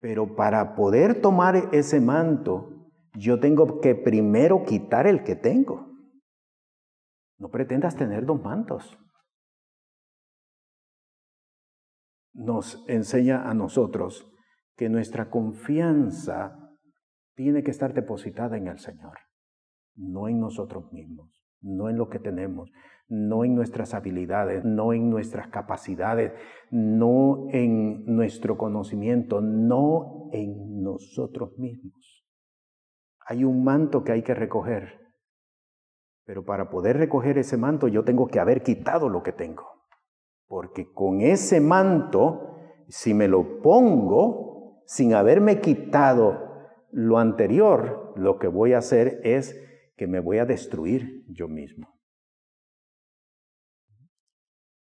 Pero 0.00 0.36
para 0.36 0.74
poder 0.74 1.22
tomar 1.22 1.70
ese 1.72 2.00
manto, 2.00 2.90
yo 3.14 3.40
tengo 3.40 3.80
que 3.80 3.94
primero 3.94 4.64
quitar 4.64 5.06
el 5.06 5.24
que 5.24 5.36
tengo. 5.36 5.88
No 7.38 7.48
pretendas 7.48 7.96
tener 7.96 8.26
dos 8.26 8.42
mantos. 8.42 8.98
Nos 12.32 12.84
enseña 12.88 13.48
a 13.48 13.54
nosotros 13.54 14.30
que 14.76 14.88
nuestra 14.88 15.30
confianza 15.30 16.56
tiene 17.34 17.62
que 17.62 17.70
estar 17.70 17.94
depositada 17.94 18.56
en 18.56 18.68
el 18.68 18.78
Señor, 18.78 19.18
no 19.96 20.28
en 20.28 20.40
nosotros 20.40 20.92
mismos, 20.92 21.42
no 21.60 21.88
en 21.88 21.96
lo 21.96 22.08
que 22.08 22.18
tenemos, 22.18 22.70
no 23.08 23.44
en 23.44 23.54
nuestras 23.54 23.92
habilidades, 23.92 24.64
no 24.64 24.92
en 24.92 25.10
nuestras 25.10 25.48
capacidades, 25.48 26.32
no 26.70 27.48
en 27.50 28.04
nuestro 28.06 28.56
conocimiento, 28.56 29.40
no 29.40 30.28
en 30.32 30.82
nosotros 30.82 31.58
mismos. 31.58 32.24
Hay 33.26 33.44
un 33.44 33.64
manto 33.64 34.04
que 34.04 34.12
hay 34.12 34.22
que 34.22 34.34
recoger 34.34 34.98
Pero 36.24 36.44
para 36.44 36.70
poder 36.70 36.96
recoger 36.96 37.38
ese 37.38 37.56
manto 37.56 37.88
yo 37.88 38.04
tengo 38.04 38.28
que 38.28 38.38
haber 38.38 38.62
quitado 38.62 39.08
lo 39.08 39.22
que 39.22 39.32
tengo. 39.32 39.79
Porque 40.50 40.92
con 40.92 41.20
ese 41.20 41.60
manto, 41.60 42.56
si 42.88 43.14
me 43.14 43.28
lo 43.28 43.62
pongo 43.62 44.82
sin 44.84 45.14
haberme 45.14 45.60
quitado 45.60 46.50
lo 46.90 47.18
anterior, 47.18 48.12
lo 48.16 48.40
que 48.40 48.48
voy 48.48 48.72
a 48.72 48.78
hacer 48.78 49.20
es 49.22 49.56
que 49.96 50.08
me 50.08 50.18
voy 50.18 50.38
a 50.38 50.46
destruir 50.46 51.24
yo 51.28 51.46
mismo. 51.46 52.00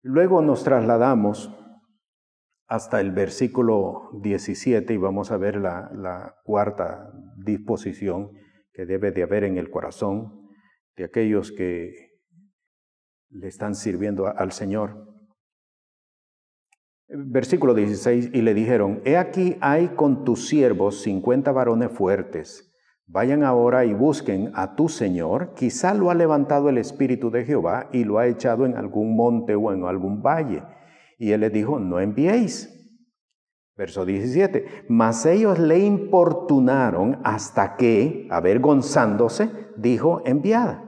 Luego 0.01 0.41
nos 0.41 0.65
trasladamos 0.65 1.55
hasta 2.67 3.03
el 3.03 3.11
versículo 3.11 4.13
17 4.23 4.95
y 4.95 4.97
vamos 4.97 5.31
a 5.31 5.37
ver 5.37 5.57
la, 5.57 6.37
cuarta 6.43 7.13
disposición 7.37 8.31
que 8.73 8.87
debe 8.87 9.13
de 9.13 9.25
haber 9.25 9.45
en 9.45 9.59
el 9.59 9.69
corazón 9.69 10.49
de 10.97 11.05
aquellos 11.05 11.53
que 11.53 11.93
le 13.29 13.47
están 13.47 13.75
sirviendo 13.75 14.27
al 14.27 14.53
Señor. 14.53 15.10
Versículo 17.13 17.75
16, 17.75 18.31
y 18.33 18.43
le 18.43 18.55
dijeron, 18.55 19.01
he 19.05 19.17
aquí 19.17 19.57
hay 19.61 19.89
con 19.89 20.25
tus 20.25 20.49
siervos 20.49 21.03
cincuenta 21.03 21.51
varones 21.51 21.91
fuertes 21.91 22.71
Vayan 23.13 23.43
ahora 23.43 23.85
y 23.85 23.93
busquen 23.93 24.53
a 24.55 24.77
tu 24.77 24.89
Señor, 24.89 25.55
quizá 25.55 25.95
lo 25.95 26.13
ha 26.13 26.15
levantado 26.15 26.69
el 26.69 26.79
Espíritu 26.79 27.29
de 27.33 27.45
Jehová 27.45 27.89
y 27.93 28.05
lo 28.05 28.19
ha 28.19 28.29
echado 28.29 28.67
en 28.67 28.77
algún 28.77 29.17
monte 29.17 29.57
o 29.57 29.73
en 29.73 29.85
algún 29.85 30.23
valle. 30.23 30.63
Y 31.19 31.33
él 31.33 31.41
les 31.41 31.53
dijo, 31.53 31.81
no 31.81 31.99
enviéis. 31.99 32.73
Verso 33.77 34.05
17, 34.05 34.85
mas 34.89 35.27
ellos 35.27 35.59
le 35.59 35.81
importunaron 35.81 37.19
hasta 37.25 37.75
que, 37.75 38.29
avergonzándose, 38.31 39.51
dijo, 39.77 40.23
enviad. 40.25 40.79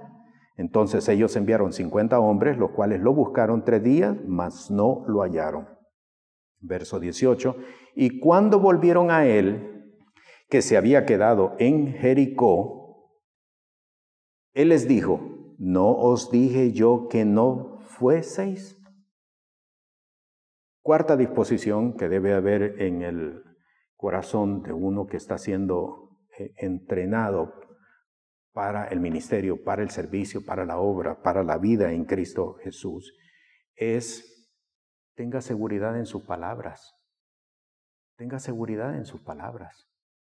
Entonces 0.56 1.08
ellos 1.08 1.34
enviaron 1.34 1.72
50 1.72 2.20
hombres, 2.20 2.56
los 2.56 2.70
cuales 2.70 3.00
lo 3.00 3.12
buscaron 3.14 3.64
tres 3.64 3.82
días, 3.82 4.14
mas 4.28 4.70
no 4.70 5.04
lo 5.08 5.22
hallaron. 5.22 5.81
Verso 6.62 7.00
18, 7.00 7.56
y 7.96 8.20
cuando 8.20 8.60
volvieron 8.60 9.10
a 9.10 9.26
él, 9.26 9.72
que 10.48 10.62
se 10.62 10.76
había 10.76 11.04
quedado 11.04 11.56
en 11.58 11.94
Jericó, 11.94 13.10
él 14.52 14.68
les 14.68 14.86
dijo, 14.86 15.54
¿no 15.58 15.90
os 15.90 16.30
dije 16.30 16.72
yo 16.72 17.08
que 17.08 17.24
no 17.24 17.80
fueseis? 17.80 18.78
Cuarta 20.82 21.16
disposición 21.16 21.96
que 21.96 22.08
debe 22.08 22.34
haber 22.34 22.80
en 22.82 23.02
el 23.02 23.42
corazón 23.96 24.62
de 24.62 24.72
uno 24.72 25.06
que 25.06 25.16
está 25.16 25.38
siendo 25.38 26.18
eh, 26.38 26.52
entrenado 26.58 27.54
para 28.52 28.88
el 28.88 29.00
ministerio, 29.00 29.62
para 29.64 29.82
el 29.82 29.90
servicio, 29.90 30.44
para 30.44 30.66
la 30.66 30.78
obra, 30.78 31.22
para 31.22 31.42
la 31.42 31.56
vida 31.56 31.92
en 31.92 32.04
Cristo 32.04 32.56
Jesús, 32.62 33.16
es 33.74 34.31
tenga 35.14 35.40
seguridad 35.40 35.98
en 35.98 36.06
sus 36.06 36.22
palabras. 36.22 36.94
Tenga 38.16 38.38
seguridad 38.38 38.96
en 38.96 39.04
sus 39.04 39.20
palabras. 39.20 39.88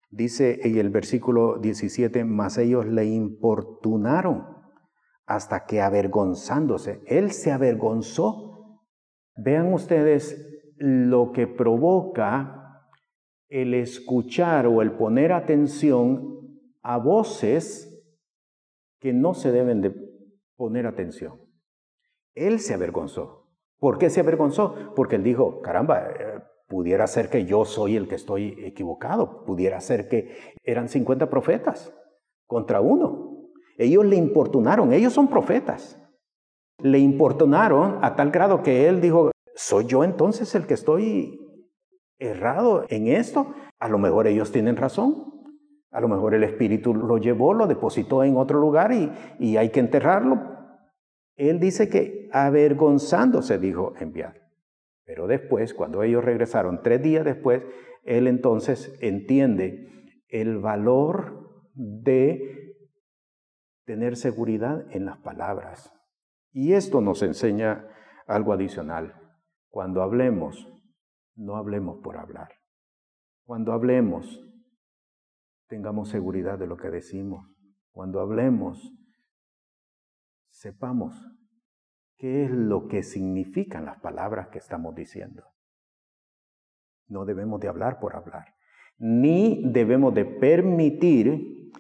Dice 0.10 0.60
en 0.64 0.78
el 0.78 0.90
versículo 0.90 1.58
17, 1.58 2.24
mas 2.24 2.58
ellos 2.58 2.86
le 2.86 3.06
importunaron 3.06 4.54
hasta 5.26 5.66
que 5.66 5.82
avergonzándose, 5.82 7.02
él 7.08 7.32
se 7.32 7.52
avergonzó. 7.52 8.80
Vean 9.36 9.74
ustedes 9.74 10.38
lo 10.78 11.32
que 11.32 11.48
provoca 11.48 12.88
el 13.50 13.74
escuchar 13.74 14.68
o 14.68 14.82
el 14.82 14.92
poner 14.92 15.32
atención 15.32 16.60
a 16.82 16.98
voces 16.98 17.90
que 19.00 19.14
no 19.14 19.34
se 19.34 19.52
deben 19.52 19.82
de 19.82 19.96
poner 20.56 20.86
atención. 20.86 21.40
Él 22.36 22.60
se 22.60 22.74
avergonzó. 22.74 23.43
¿Por 23.84 23.98
qué 23.98 24.10
se 24.10 24.22
avergonzó? 24.22 24.94
Porque 24.96 25.18
él 25.18 25.24
dijo, 25.24 25.60
caramba, 25.62 26.08
eh, 26.08 26.40
Pudiera 26.74 27.06
ser 27.06 27.30
que 27.30 27.46
yo 27.46 27.66
soy 27.66 27.96
el 27.96 28.08
que 28.08 28.16
estoy 28.16 28.58
equivocado. 28.64 29.46
Pudiera 29.46 29.80
ser 29.80 30.08
que 30.08 30.56
eran 30.64 30.90
50 30.90 31.30
profetas 31.30 31.94
contra 32.48 32.82
uno. 32.82 33.52
Ellos 33.78 34.04
le 34.06 34.16
importunaron, 34.16 34.92
ellos 34.92 35.14
son 35.14 35.28
profetas. 35.28 36.00
Le 36.80 36.98
importunaron 36.98 38.00
a 38.02 38.16
tal 38.16 38.32
grado 38.32 38.64
que 38.64 38.88
él 38.88 39.02
dijo, 39.02 39.30
¿soy 39.54 39.86
yo 39.86 40.04
entonces 40.04 40.56
el 40.56 40.66
que 40.66 40.74
estoy 40.74 41.40
errado 42.18 42.86
en 42.90 43.06
esto? 43.08 43.54
A 43.80 43.88
lo 43.88 44.00
mejor 44.00 44.26
ellos 44.26 44.52
tienen 44.52 44.76
razón. 44.76 45.32
A 45.92 46.02
lo 46.02 46.08
mejor 46.08 46.34
el 46.34 46.44
Espíritu 46.44 46.96
lo 46.96 47.20
llevó, 47.20 47.54
lo 47.54 47.68
depositó 47.68 48.24
en 48.24 48.36
otro 48.38 48.60
lugar 48.60 48.94
y, 48.94 49.12
y 49.38 49.58
hay 49.58 49.70
que 49.70 49.80
enterrarlo. 49.80 50.53
Él 51.36 51.60
dice 51.60 51.90
que 51.90 52.30
avergonzándose 52.32 53.58
dijo 53.58 53.94
enviar. 54.00 54.42
Pero 55.06 55.28
después, 55.28 55.74
cuando 55.74 56.04
ellos 56.04 56.24
regresaron, 56.24 56.82
tres 56.82 57.02
días 57.02 57.26
después, 57.26 57.64
él 58.04 58.28
entonces 58.28 58.98
entiende 59.02 59.90
el 60.30 60.60
valor 60.60 61.72
de 61.74 62.78
tener 63.86 64.16
seguridad 64.16 64.86
en 64.92 65.06
las 65.06 65.18
palabras. 65.18 65.94
Y 66.52 66.74
esto 66.74 67.02
nos 67.02 67.22
enseña 67.24 67.88
algo 68.28 68.54
adicional. 68.54 69.16
Cuando 69.70 70.02
hablemos, 70.02 70.72
no 71.36 71.58
hablemos 71.58 72.00
por 72.04 72.18
hablar. 72.18 72.50
Cuando 73.46 73.74
hablemos, 73.74 74.46
tengamos 75.68 76.10
seguridad 76.10 76.58
de 76.58 76.68
lo 76.68 76.78
que 76.78 76.90
decimos. 76.90 77.46
Cuando 77.92 78.22
hablemos, 78.22 78.94
sepamos 80.54 81.14
qué 82.18 82.46
es 82.46 82.52
lo 82.52 82.88
que 82.88 83.04
significan 83.04 83.86
las 83.86 84.00
palabras 84.00 84.48
que 84.50 84.60
estamos 84.60 84.96
diciendo. 84.96 85.44
No 87.08 87.26
debemos 87.26 87.60
de 87.60 87.68
hablar 87.68 88.00
por 88.00 88.16
hablar, 88.16 88.56
ni 88.98 89.72
debemos 89.72 90.14
de 90.14 90.26
permitir 90.26 91.72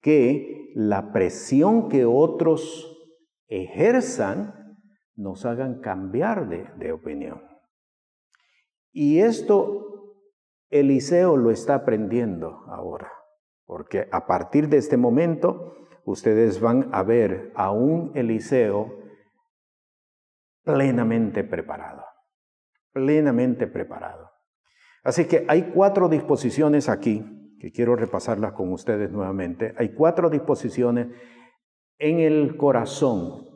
que 0.00 0.72
la 0.74 1.12
presión 1.12 1.88
que 1.88 2.04
otros 2.04 2.98
ejerzan 3.46 4.78
nos 5.14 5.44
hagan 5.44 5.80
cambiar 5.80 6.48
de, 6.48 6.64
de 6.78 6.92
opinión. 6.92 7.42
Y 8.90 9.20
esto 9.20 10.16
Eliseo 10.70 11.36
lo 11.36 11.50
está 11.50 11.74
aprendiendo 11.74 12.64
ahora, 12.68 13.12
porque 13.66 14.08
a 14.10 14.26
partir 14.26 14.68
de 14.68 14.78
este 14.78 14.96
momento 14.96 15.81
ustedes 16.04 16.60
van 16.60 16.88
a 16.92 17.02
ver 17.02 17.52
a 17.54 17.70
un 17.70 18.12
Eliseo 18.14 18.98
plenamente 20.64 21.44
preparado, 21.44 22.04
plenamente 22.92 23.66
preparado. 23.66 24.30
Así 25.04 25.26
que 25.26 25.44
hay 25.48 25.70
cuatro 25.74 26.08
disposiciones 26.08 26.88
aquí, 26.88 27.24
que 27.58 27.72
quiero 27.72 27.96
repasarlas 27.96 28.52
con 28.52 28.72
ustedes 28.72 29.10
nuevamente. 29.10 29.74
Hay 29.78 29.94
cuatro 29.94 30.30
disposiciones 30.30 31.08
en 31.98 32.18
el 32.20 32.56
corazón, 32.56 33.46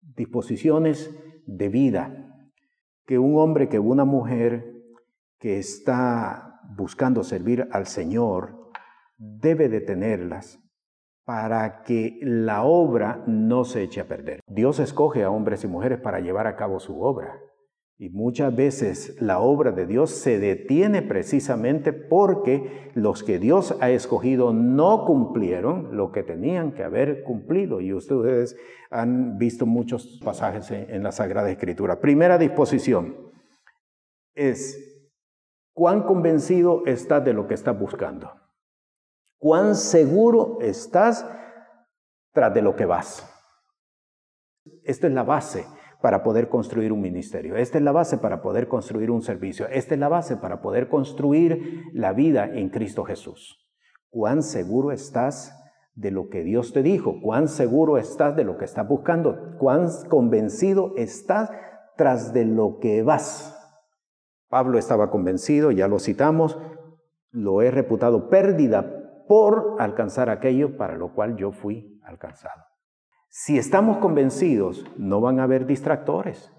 disposiciones 0.00 1.10
de 1.46 1.68
vida, 1.68 2.28
que 3.04 3.18
un 3.18 3.36
hombre, 3.38 3.68
que 3.68 3.78
una 3.78 4.04
mujer 4.04 4.72
que 5.38 5.58
está 5.58 6.60
buscando 6.76 7.24
servir 7.24 7.68
al 7.72 7.86
Señor 7.86 8.70
debe 9.18 9.68
de 9.68 9.80
tenerlas 9.80 10.61
para 11.24 11.82
que 11.82 12.18
la 12.22 12.64
obra 12.64 13.22
no 13.26 13.64
se 13.64 13.82
eche 13.82 14.00
a 14.00 14.08
perder. 14.08 14.40
Dios 14.46 14.80
escoge 14.80 15.22
a 15.22 15.30
hombres 15.30 15.64
y 15.64 15.68
mujeres 15.68 16.00
para 16.00 16.20
llevar 16.20 16.46
a 16.46 16.56
cabo 16.56 16.80
su 16.80 17.00
obra. 17.00 17.40
Y 17.98 18.08
muchas 18.10 18.54
veces 18.56 19.16
la 19.20 19.38
obra 19.38 19.70
de 19.70 19.86
Dios 19.86 20.10
se 20.10 20.40
detiene 20.40 21.02
precisamente 21.02 21.92
porque 21.92 22.90
los 22.94 23.22
que 23.22 23.38
Dios 23.38 23.76
ha 23.80 23.90
escogido 23.90 24.52
no 24.52 25.04
cumplieron 25.04 25.96
lo 25.96 26.10
que 26.10 26.24
tenían 26.24 26.72
que 26.72 26.82
haber 26.82 27.22
cumplido. 27.22 27.80
Y 27.80 27.94
ustedes 27.94 28.56
han 28.90 29.38
visto 29.38 29.66
muchos 29.66 30.20
pasajes 30.24 30.72
en 30.72 31.04
la 31.04 31.12
Sagrada 31.12 31.50
Escritura. 31.52 32.00
Primera 32.00 32.38
disposición 32.38 33.14
es, 34.34 35.06
¿cuán 35.72 36.02
convencido 36.02 36.82
estás 36.86 37.24
de 37.24 37.34
lo 37.34 37.46
que 37.46 37.54
estás 37.54 37.78
buscando? 37.78 38.41
Cuán 39.42 39.74
seguro 39.74 40.58
estás 40.60 41.28
tras 42.32 42.54
de 42.54 42.62
lo 42.62 42.76
que 42.76 42.86
vas. 42.86 43.28
Esta 44.84 45.08
es 45.08 45.12
la 45.12 45.24
base 45.24 45.66
para 46.00 46.22
poder 46.22 46.48
construir 46.48 46.92
un 46.92 47.00
ministerio. 47.00 47.56
Esta 47.56 47.78
es 47.78 47.82
la 47.82 47.90
base 47.90 48.18
para 48.18 48.40
poder 48.40 48.68
construir 48.68 49.10
un 49.10 49.20
servicio. 49.20 49.66
Esta 49.66 49.94
es 49.94 50.00
la 50.00 50.08
base 50.08 50.36
para 50.36 50.62
poder 50.62 50.88
construir 50.88 51.86
la 51.92 52.12
vida 52.12 52.48
en 52.54 52.68
Cristo 52.68 53.02
Jesús. 53.02 53.68
¿Cuán 54.10 54.44
seguro 54.44 54.92
estás 54.92 55.52
de 55.96 56.12
lo 56.12 56.28
que 56.28 56.44
Dios 56.44 56.72
te 56.72 56.84
dijo? 56.84 57.20
¿Cuán 57.20 57.48
seguro 57.48 57.98
estás 57.98 58.36
de 58.36 58.44
lo 58.44 58.56
que 58.58 58.64
estás 58.64 58.86
buscando? 58.86 59.56
¿Cuán 59.58 59.88
convencido 60.08 60.92
estás 60.96 61.50
tras 61.96 62.32
de 62.32 62.44
lo 62.44 62.78
que 62.78 63.02
vas? 63.02 63.58
Pablo 64.48 64.78
estaba 64.78 65.10
convencido, 65.10 65.72
ya 65.72 65.88
lo 65.88 65.98
citamos, 65.98 66.56
lo 67.32 67.60
he 67.62 67.72
reputado 67.72 68.28
pérdida 68.28 69.01
por 69.26 69.76
alcanzar 69.78 70.30
aquello 70.30 70.76
para 70.76 70.96
lo 70.96 71.14
cual 71.14 71.36
yo 71.36 71.52
fui 71.52 72.00
alcanzado. 72.04 72.62
Si 73.28 73.56
estamos 73.56 73.98
convencidos, 73.98 74.84
no 74.98 75.20
van 75.20 75.40
a 75.40 75.44
haber 75.44 75.66
distractores. 75.66 76.52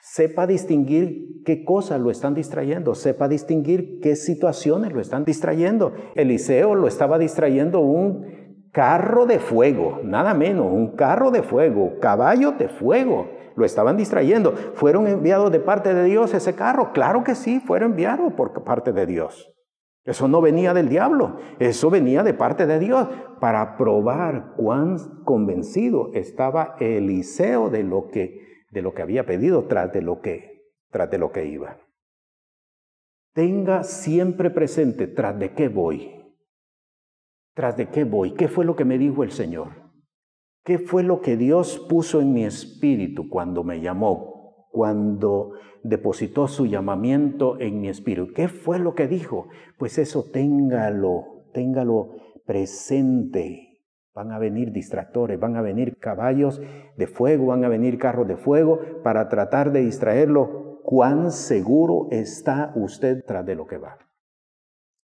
Sepa 0.00 0.46
distinguir 0.46 1.42
qué 1.44 1.64
cosas 1.64 2.00
lo 2.00 2.10
están 2.10 2.32
distrayendo, 2.32 2.94
sepa 2.94 3.28
distinguir 3.28 4.00
qué 4.00 4.16
situaciones 4.16 4.92
lo 4.92 5.00
están 5.00 5.24
distrayendo. 5.24 5.92
Eliseo 6.14 6.74
lo 6.74 6.86
estaba 6.86 7.18
distrayendo 7.18 7.80
un 7.80 8.70
carro 8.72 9.26
de 9.26 9.38
fuego, 9.38 10.00
nada 10.04 10.32
menos, 10.32 10.66
un 10.66 10.96
carro 10.96 11.30
de 11.30 11.42
fuego, 11.42 11.98
caballo 12.00 12.52
de 12.52 12.68
fuego. 12.68 13.30
Lo 13.56 13.64
estaban 13.64 13.96
distrayendo. 13.96 14.52
¿Fueron 14.74 15.06
enviados 15.06 15.50
de 15.50 15.60
parte 15.60 15.92
de 15.92 16.04
Dios 16.04 16.34
ese 16.34 16.54
carro? 16.54 16.92
Claro 16.92 17.24
que 17.24 17.34
sí, 17.34 17.58
fueron 17.58 17.92
enviados 17.92 18.34
por 18.34 18.64
parte 18.64 18.92
de 18.92 19.06
Dios. 19.06 19.55
Eso 20.06 20.28
no 20.28 20.40
venía 20.40 20.72
del 20.72 20.88
diablo, 20.88 21.40
eso 21.58 21.90
venía 21.90 22.22
de 22.22 22.32
parte 22.32 22.64
de 22.66 22.78
Dios 22.78 23.08
para 23.40 23.76
probar 23.76 24.54
cuán 24.56 24.96
convencido 25.24 26.12
estaba 26.14 26.76
Eliseo 26.78 27.70
de 27.70 27.82
lo 27.82 28.06
que, 28.08 28.62
de 28.70 28.82
lo 28.82 28.94
que 28.94 29.02
había 29.02 29.26
pedido 29.26 29.64
tras 29.64 29.92
de 29.92 30.02
lo 30.02 30.20
que, 30.20 30.70
tras 30.92 31.10
de 31.10 31.18
lo 31.18 31.32
que 31.32 31.46
iba. 31.46 31.80
Tenga 33.34 33.82
siempre 33.82 34.50
presente 34.50 35.08
tras 35.08 35.36
de 35.40 35.52
qué 35.54 35.68
voy. 35.68 36.12
Tras 37.54 37.76
de 37.76 37.88
qué 37.88 38.04
voy. 38.04 38.34
¿Qué 38.34 38.46
fue 38.46 38.64
lo 38.64 38.76
que 38.76 38.84
me 38.84 38.98
dijo 38.98 39.24
el 39.24 39.32
Señor? 39.32 39.90
¿Qué 40.64 40.78
fue 40.78 41.02
lo 41.02 41.20
que 41.20 41.36
Dios 41.36 41.84
puso 41.88 42.20
en 42.20 42.32
mi 42.32 42.44
espíritu 42.44 43.28
cuando 43.28 43.64
me 43.64 43.80
llamó? 43.80 44.36
cuando 44.76 45.52
depositó 45.88 46.48
su 46.48 46.66
llamamiento 46.66 47.58
en 47.60 47.80
mi 47.80 47.88
espíritu. 47.88 48.32
¿Qué 48.34 48.48
fue 48.48 48.78
lo 48.78 48.94
que 48.94 49.08
dijo? 49.08 49.48
Pues 49.78 49.98
eso 49.98 50.24
téngalo, 50.32 51.46
téngalo 51.52 52.16
presente. 52.44 53.82
Van 54.14 54.32
a 54.32 54.38
venir 54.38 54.72
distractores, 54.72 55.38
van 55.38 55.56
a 55.56 55.62
venir 55.62 55.98
caballos 55.98 56.60
de 56.96 57.06
fuego, 57.06 57.46
van 57.46 57.64
a 57.64 57.68
venir 57.68 57.98
carros 57.98 58.26
de 58.26 58.36
fuego 58.36 58.80
para 59.02 59.28
tratar 59.28 59.72
de 59.72 59.80
distraerlo. 59.80 60.80
¿Cuán 60.82 61.30
seguro 61.30 62.08
está 62.10 62.72
usted 62.76 63.24
tras 63.26 63.44
de 63.44 63.54
lo 63.54 63.66
que 63.66 63.76
va? 63.76 63.98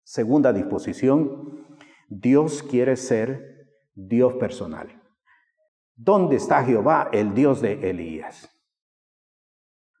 Segunda 0.04 0.52
disposición, 0.52 1.66
Dios 2.08 2.62
quiere 2.62 2.96
ser 2.96 3.68
Dios 3.94 4.34
personal. 4.34 4.88
¿Dónde 5.94 6.36
está 6.36 6.64
Jehová, 6.64 7.08
el 7.12 7.34
Dios 7.34 7.60
de 7.60 7.90
Elías? 7.90 8.59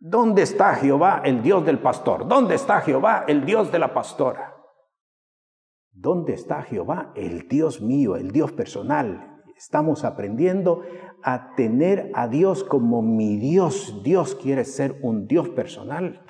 ¿Dónde 0.02 0.40
está 0.42 0.74
Jehová, 0.76 1.20
el 1.26 1.42
Dios 1.42 1.66
del 1.66 1.78
pastor? 1.78 2.26
¿Dónde 2.26 2.54
está 2.54 2.80
Jehová, 2.80 3.26
el 3.28 3.44
Dios 3.44 3.70
de 3.70 3.78
la 3.78 3.92
pastora? 3.92 4.56
¿Dónde 5.92 6.32
está 6.32 6.62
Jehová, 6.62 7.12
el 7.14 7.46
Dios 7.48 7.82
mío, 7.82 8.16
el 8.16 8.30
Dios 8.30 8.50
personal? 8.52 9.42
Estamos 9.58 10.04
aprendiendo 10.04 10.82
a 11.22 11.54
tener 11.54 12.10
a 12.14 12.28
Dios 12.28 12.64
como 12.64 13.02
mi 13.02 13.36
Dios. 13.36 14.00
Dios 14.02 14.34
quiere 14.34 14.64
ser 14.64 14.98
un 15.02 15.26
Dios 15.26 15.50
personal. 15.50 16.24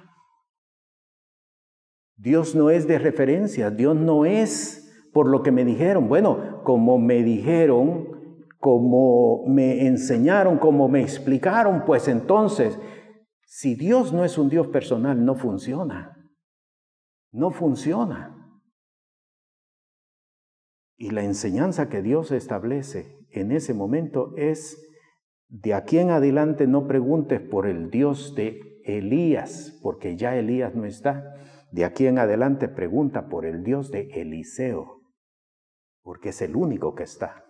Dios 2.16 2.56
no 2.56 2.70
es 2.70 2.88
de 2.88 2.98
referencia, 2.98 3.70
Dios 3.70 3.94
no 3.94 4.24
es 4.24 5.09
por 5.12 5.28
lo 5.28 5.44
que 5.44 5.52
me 5.52 5.64
dijeron. 5.64 6.09
Bueno, 6.09 6.64
como 6.64 6.98
me 6.98 7.22
dijeron, 7.22 8.09
como 8.59 9.46
me 9.46 9.87
enseñaron, 9.87 10.59
como 10.59 10.88
me 10.88 11.02
explicaron, 11.02 11.85
pues 11.87 12.09
entonces 12.09 12.76
si 13.52 13.74
Dios 13.74 14.12
no 14.12 14.24
es 14.24 14.38
un 14.38 14.48
Dios 14.48 14.68
personal, 14.68 15.24
no 15.24 15.34
funciona. 15.34 16.16
No 17.32 17.50
funciona. 17.50 18.62
Y 20.96 21.10
la 21.10 21.24
enseñanza 21.24 21.88
que 21.88 22.00
Dios 22.00 22.30
establece 22.30 23.26
en 23.32 23.50
ese 23.50 23.74
momento 23.74 24.36
es, 24.36 24.80
de 25.48 25.74
aquí 25.74 25.98
en 25.98 26.10
adelante 26.10 26.68
no 26.68 26.86
preguntes 26.86 27.40
por 27.40 27.66
el 27.66 27.90
Dios 27.90 28.36
de 28.36 28.80
Elías, 28.84 29.80
porque 29.82 30.16
ya 30.16 30.36
Elías 30.36 30.76
no 30.76 30.84
está. 30.84 31.34
De 31.72 31.84
aquí 31.84 32.06
en 32.06 32.20
adelante 32.20 32.68
pregunta 32.68 33.28
por 33.28 33.46
el 33.46 33.64
Dios 33.64 33.90
de 33.90 34.10
Eliseo, 34.12 35.00
porque 36.02 36.28
es 36.28 36.40
el 36.40 36.54
único 36.54 36.94
que 36.94 37.02
está. 37.02 37.44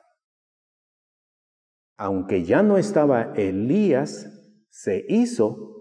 Aunque 1.99 2.43
ya 2.43 2.63
no 2.63 2.79
estaba 2.79 3.35
Elías, 3.35 4.65
se 4.71 5.05
hizo 5.07 5.80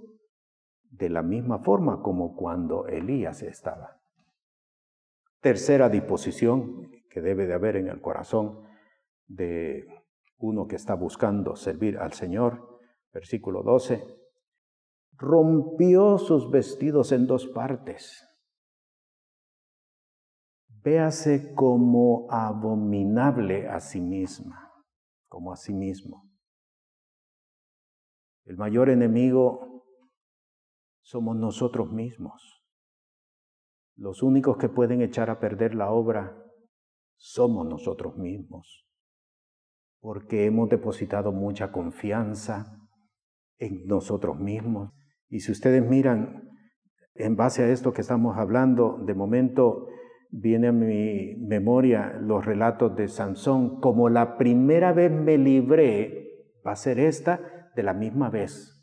de 0.90 1.10
la 1.10 1.22
misma 1.22 1.60
forma 1.60 2.02
como 2.02 2.36
cuando 2.36 2.88
Elías 2.88 3.42
estaba. 3.44 4.00
Tercera 5.42 5.90
disposición 5.90 6.92
que 7.10 7.22
debe 7.22 7.48
de 7.48 7.54
haber 7.54 7.78
en 7.78 7.88
el 7.88 8.02
corazón 8.02 8.64
de 9.28 9.88
uno 10.38 10.68
que 10.68 10.76
está 10.76 10.96
buscando 10.96 11.56
servir 11.56 11.98
al 11.98 12.14
Señor, 12.14 12.80
versículo 13.14 13.64
12, 13.64 14.04
rompió 15.14 16.18
sus 16.18 16.50
vestidos 16.50 17.12
en 17.12 17.28
dos 17.28 17.48
partes. 17.48 18.26
Véase 20.82 21.54
como 21.54 22.28
abominable 22.32 23.68
a 23.68 23.80
sí 23.80 24.00
misma, 24.00 24.74
como 25.28 25.52
a 25.52 25.58
sí 25.58 25.74
mismo. 25.74 26.30
El 28.46 28.58
mayor 28.58 28.90
enemigo 28.90 29.79
somos 31.10 31.36
nosotros 31.36 31.92
mismos. 31.92 32.64
Los 33.96 34.22
únicos 34.22 34.58
que 34.58 34.70
pueden 34.70 35.02
echar 35.02 35.32
a 35.32 35.40
perder 35.40 35.74
la 35.74 35.90
obra 35.90 36.38
somos 37.18 37.68
nosotros 37.68 38.16
mismos, 38.16 38.88
porque 40.00 40.46
hemos 40.46 40.70
depositado 40.70 41.32
mucha 41.32 41.72
confianza 41.72 42.78
en 43.58 43.88
nosotros 43.88 44.40
mismos. 44.40 44.92
Y 45.30 45.40
si 45.40 45.52
ustedes 45.52 45.84
miran, 45.84 46.48
en 47.16 47.36
base 47.36 47.64
a 47.64 47.70
esto 47.70 47.92
que 47.92 48.02
estamos 48.02 48.38
hablando, 48.38 49.00
de 49.04 49.16
momento 49.16 49.88
viene 50.30 50.68
a 50.68 50.72
mi 50.72 51.36
memoria 51.38 52.14
los 52.22 52.46
relatos 52.46 52.96
de 52.96 53.08
Sansón, 53.08 53.82
como 53.82 54.10
la 54.10 54.38
primera 54.38 54.94
vez 54.94 55.12
me 55.12 55.40
libré, 55.40 56.52
va 56.66 56.74
a 56.74 56.76
ser 56.76 57.00
esta 57.00 57.72
de 57.76 57.82
la 57.82 57.96
misma 57.96 58.30
vez 58.30 58.79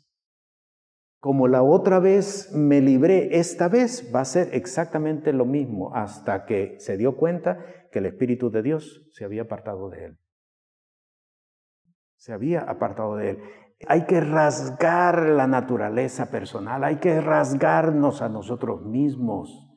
como 1.19 1.47
la 1.47 1.63
otra 1.63 1.99
vez 1.99 2.51
me 2.53 2.79
libré, 2.79 3.39
esta 3.39 3.69
vez 3.69 4.11
va 4.13 4.21
a 4.21 4.25
ser 4.25 4.49
exactamente 4.53 5.33
lo 5.33 5.45
mismo 5.45 5.93
hasta 5.95 6.45
que 6.45 6.75
se 6.79 6.95
dio 6.95 7.17
cuenta 7.17 7.65
que 7.91 7.99
el 7.99 8.05
Espíritu 8.05 8.51
de 8.51 8.61
Dios 8.61 9.07
se 9.11 9.25
había 9.25 9.43
apartado 9.43 9.89
de 9.89 10.05
él. 10.05 10.17
Se 12.17 12.33
había 12.33 12.61
apartado 12.61 13.15
de 13.15 13.31
él. 13.31 13.39
Hay 13.87 14.05
que 14.05 14.21
rasgar 14.21 15.29
la 15.29 15.47
naturaleza 15.47 16.29
personal, 16.31 16.83
hay 16.83 16.97
que 16.97 17.19
rasgarnos 17.21 18.21
a 18.21 18.29
nosotros 18.29 18.83
mismos, 18.85 19.67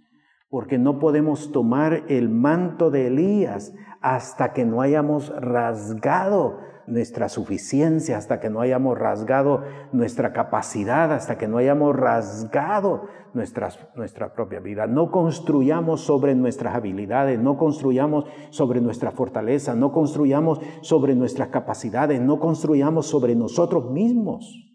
porque 0.49 0.79
no 0.79 0.99
podemos 0.99 1.53
tomar 1.53 2.05
el 2.09 2.29
manto 2.29 2.91
de 2.91 3.07
Elías 3.07 3.75
hasta 4.01 4.53
que 4.53 4.65
no 4.65 4.81
hayamos 4.81 5.35
rasgado 5.37 6.59
nuestra 6.91 7.29
suficiencia, 7.29 8.19
hasta 8.19 8.41
que 8.41 8.51
no 8.51 8.61
hayamos 8.61 8.99
rasgado 8.99 9.63
nuestra 9.93 10.33
capacidad, 10.33 11.13
hasta 11.13 11.39
que 11.39 11.49
no 11.49 11.59
hayamos 11.59 11.97
rasgado 11.97 13.09
nuestra 13.33 14.35
propia 14.35 14.61
vida. 14.61 14.87
No 14.87 15.11
construyamos 15.11 16.01
sobre 16.01 16.35
nuestras 16.35 16.75
habilidades, 16.75 17.39
no 17.39 17.57
construyamos 17.57 18.25
sobre 18.51 18.81
nuestra 18.81 19.13
fortaleza, 19.13 19.75
no 19.75 19.93
construyamos 19.93 20.61
sobre 20.83 21.15
nuestras 21.15 21.49
capacidades, 21.49 22.21
no 22.21 22.41
construyamos 22.41 23.07
sobre 23.07 23.35
nosotros 23.37 23.91
mismos. 23.91 24.67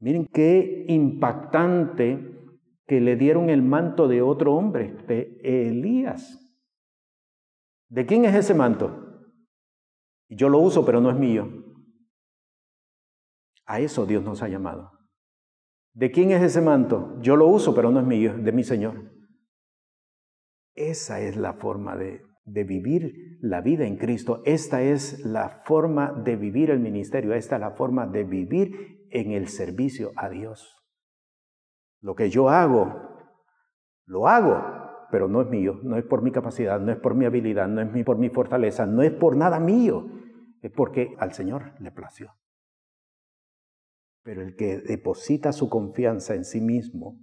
Miren 0.00 0.26
qué 0.26 0.86
impactante 0.88 2.32
que 2.86 3.00
le 3.00 3.16
dieron 3.16 3.48
el 3.48 3.62
manto 3.62 4.08
de 4.08 4.22
otro 4.22 4.54
hombre, 4.54 4.96
de 5.06 5.38
Elías. 5.42 6.40
¿De 7.88 8.04
quién 8.04 8.24
es 8.24 8.34
ese 8.34 8.54
manto? 8.54 9.03
Yo 10.28 10.48
lo 10.48 10.58
uso, 10.58 10.84
pero 10.84 11.00
no 11.00 11.10
es 11.10 11.16
mío. 11.16 11.48
A 13.66 13.80
eso 13.80 14.06
Dios 14.06 14.22
nos 14.22 14.42
ha 14.42 14.48
llamado. 14.48 14.92
¿De 15.92 16.10
quién 16.10 16.32
es 16.32 16.42
ese 16.42 16.60
manto? 16.60 17.16
Yo 17.20 17.36
lo 17.36 17.46
uso, 17.46 17.74
pero 17.74 17.90
no 17.90 18.00
es 18.00 18.06
mío, 18.06 18.34
de 18.36 18.52
mi 18.52 18.64
Señor. 18.64 19.12
Esa 20.74 21.20
es 21.20 21.36
la 21.36 21.54
forma 21.54 21.96
de, 21.96 22.22
de 22.44 22.64
vivir 22.64 23.38
la 23.40 23.60
vida 23.60 23.86
en 23.86 23.96
Cristo. 23.96 24.42
Esta 24.44 24.82
es 24.82 25.24
la 25.24 25.62
forma 25.64 26.12
de 26.12 26.36
vivir 26.36 26.70
el 26.70 26.80
ministerio. 26.80 27.32
Esta 27.32 27.56
es 27.56 27.60
la 27.60 27.70
forma 27.72 28.06
de 28.06 28.24
vivir 28.24 29.06
en 29.10 29.32
el 29.32 29.48
servicio 29.48 30.10
a 30.16 30.28
Dios. 30.28 30.76
Lo 32.00 32.14
que 32.14 32.28
yo 32.28 32.50
hago, 32.50 33.16
lo 34.04 34.28
hago, 34.28 34.83
pero 35.14 35.28
no 35.28 35.42
es 35.42 35.48
mío, 35.48 35.78
no 35.84 35.96
es 35.96 36.04
por 36.04 36.22
mi 36.22 36.32
capacidad, 36.32 36.80
no 36.80 36.90
es 36.90 36.98
por 36.98 37.14
mi 37.14 37.24
habilidad, 37.24 37.68
no 37.68 37.80
es 37.80 38.04
por 38.04 38.18
mi 38.18 38.30
fortaleza, 38.30 38.84
no 38.84 39.00
es 39.00 39.12
por 39.12 39.36
nada 39.36 39.60
mío, 39.60 40.08
es 40.60 40.72
porque 40.72 41.14
al 41.20 41.32
Señor 41.32 41.80
le 41.80 41.92
plació. 41.92 42.34
Pero 44.24 44.42
el 44.42 44.56
que 44.56 44.80
deposita 44.80 45.52
su 45.52 45.68
confianza 45.68 46.34
en 46.34 46.44
sí 46.44 46.60
mismo 46.60 47.16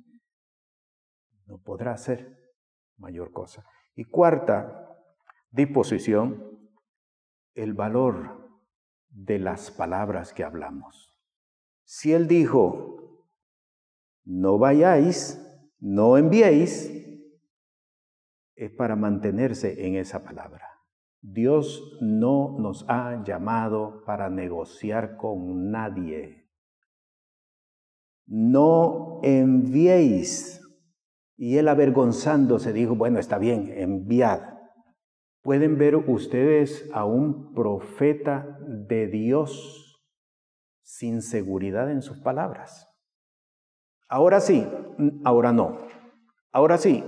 no 1.47 1.57
podrá 1.57 1.91
hacer 1.91 2.53
mayor 2.95 3.33
cosa. 3.33 3.65
Y 3.93 4.05
cuarta 4.05 4.87
disposición, 5.49 6.61
el 7.55 7.73
valor 7.73 8.55
de 9.09 9.37
las 9.37 9.69
palabras 9.69 10.31
que 10.31 10.45
hablamos. 10.45 11.13
Si 11.83 12.13
Él 12.13 12.29
dijo, 12.29 13.27
no 14.23 14.57
vayáis, 14.59 15.45
no 15.81 16.17
enviéis, 16.17 17.01
es 18.61 18.71
para 18.71 18.95
mantenerse 18.95 19.87
en 19.87 19.95
esa 19.95 20.23
palabra. 20.23 20.67
Dios 21.19 21.97
no 21.99 22.57
nos 22.59 22.85
ha 22.87 23.23
llamado 23.23 24.03
para 24.05 24.29
negociar 24.29 25.17
con 25.17 25.71
nadie. 25.71 26.47
No 28.27 29.19
enviéis. 29.23 30.61
Y 31.37 31.57
él 31.57 31.69
avergonzándose 31.69 32.71
dijo, 32.71 32.95
bueno, 32.95 33.17
está 33.17 33.39
bien, 33.39 33.73
enviad. 33.75 34.41
¿Pueden 35.41 35.79
ver 35.79 35.95
ustedes 35.95 36.87
a 36.93 37.05
un 37.05 37.55
profeta 37.55 38.59
de 38.67 39.07
Dios 39.07 39.99
sin 40.83 41.23
seguridad 41.23 41.89
en 41.89 42.03
sus 42.03 42.19
palabras? 42.19 42.87
Ahora 44.07 44.39
sí, 44.39 44.67
ahora 45.23 45.51
no. 45.51 45.79
Ahora 46.51 46.77
sí, 46.77 47.03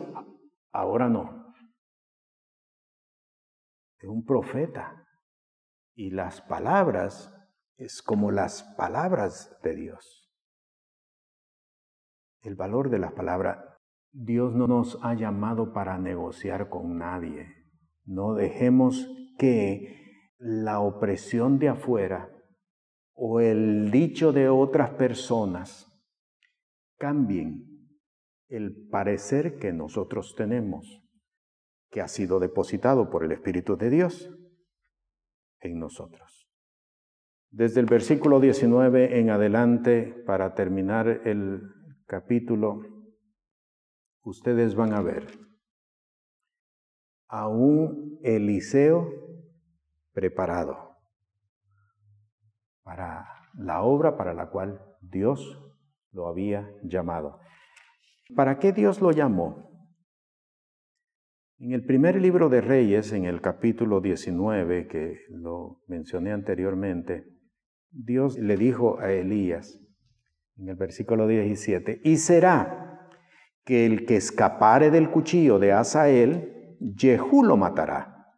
ahora 0.71 1.09
no. 1.09 1.42
Es 4.03 4.09
un 4.09 4.25
profeta. 4.25 5.07
Y 5.95 6.09
las 6.09 6.41
palabras 6.41 7.33
es 7.77 8.01
como 8.01 8.31
las 8.31 8.63
palabras 8.75 9.57
de 9.63 9.75
Dios. 9.75 10.29
El 12.41 12.55
valor 12.55 12.89
de 12.89 12.99
las 12.99 13.13
palabras. 13.13 13.59
Dios 14.11 14.53
no 14.53 14.67
nos 14.67 14.99
ha 15.03 15.13
llamado 15.13 15.71
para 15.71 15.97
negociar 15.97 16.67
con 16.69 16.97
nadie. 16.97 17.47
No 18.03 18.33
dejemos 18.33 19.07
que 19.37 20.27
la 20.37 20.81
opresión 20.81 21.57
de 21.57 21.69
afuera 21.69 22.29
o 23.13 23.39
el 23.39 23.89
dicho 23.89 24.33
de 24.33 24.49
otras 24.49 24.89
personas 24.91 25.87
cambien 26.97 27.87
el 28.49 28.89
parecer 28.89 29.57
que 29.57 29.71
nosotros 29.71 30.35
tenemos, 30.35 31.02
que 31.93 32.01
ha 32.01 32.07
sido 32.07 32.39
depositado 32.39 33.11
por 33.11 33.23
el 33.23 33.31
Espíritu 33.31 33.77
de 33.77 33.91
Dios 33.91 34.27
en 35.59 35.77
nosotros. 35.77 36.49
Desde 37.51 37.81
el 37.81 37.85
versículo 37.85 38.39
19 38.39 39.19
en 39.19 39.29
adelante, 39.29 40.23
para 40.25 40.55
terminar 40.55 41.07
el 41.07 41.61
capítulo, 42.07 42.81
ustedes 44.23 44.73
van 44.73 44.93
a 44.93 45.03
ver 45.03 45.39
a 47.27 47.47
un 47.47 48.19
Eliseo 48.23 49.07
preparado 50.13 50.97
para 52.81 53.27
la 53.53 53.83
obra 53.83 54.17
para 54.17 54.33
la 54.33 54.49
cual 54.49 54.83
Dios 54.99 55.61
lo 56.11 56.27
había 56.27 56.67
llamado. 56.81 57.39
¿Para 58.35 58.57
qué 58.57 58.71
Dios 58.71 58.99
lo 58.99 59.11
llamó? 59.11 59.72
En 61.59 61.71
el 61.71 61.85
primer 61.85 62.19
libro 62.19 62.49
de 62.49 62.61
Reyes, 62.61 63.11
en 63.13 63.25
el 63.25 63.39
capítulo 63.39 64.01
19, 64.01 64.87
que 64.87 65.19
lo 65.29 65.81
mencioné 65.87 66.31
anteriormente, 66.31 67.25
Dios 67.91 68.37
le 68.39 68.57
dijo 68.57 68.99
a 68.99 69.11
Elías, 69.11 69.79
en 70.57 70.69
el 70.69 70.75
versículo 70.75 71.27
17, 71.27 72.01
y 72.03 72.17
será 72.17 73.07
que 73.65 73.85
el 73.85 74.05
que 74.05 74.15
escapare 74.17 74.89
del 74.89 75.09
cuchillo 75.09 75.59
de 75.59 75.71
Asael, 75.71 76.77
Jehú 76.97 77.43
lo 77.43 77.55
matará. 77.55 78.35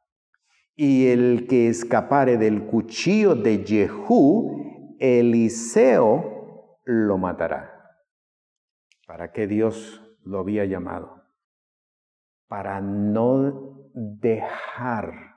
Y 0.75 1.07
el 1.07 1.47
que 1.47 1.69
escapare 1.69 2.37
del 2.37 2.65
cuchillo 2.65 3.33
de 3.33 3.63
Jehú, 3.65 4.97
Eliseo 4.99 6.79
lo 6.83 7.17
matará. 7.17 7.71
¿Para 9.07 9.31
qué 9.31 9.47
Dios 9.47 10.01
lo 10.23 10.39
había 10.39 10.65
llamado? 10.65 11.24
Para 12.47 12.81
no 12.81 13.89
dejar 13.93 15.35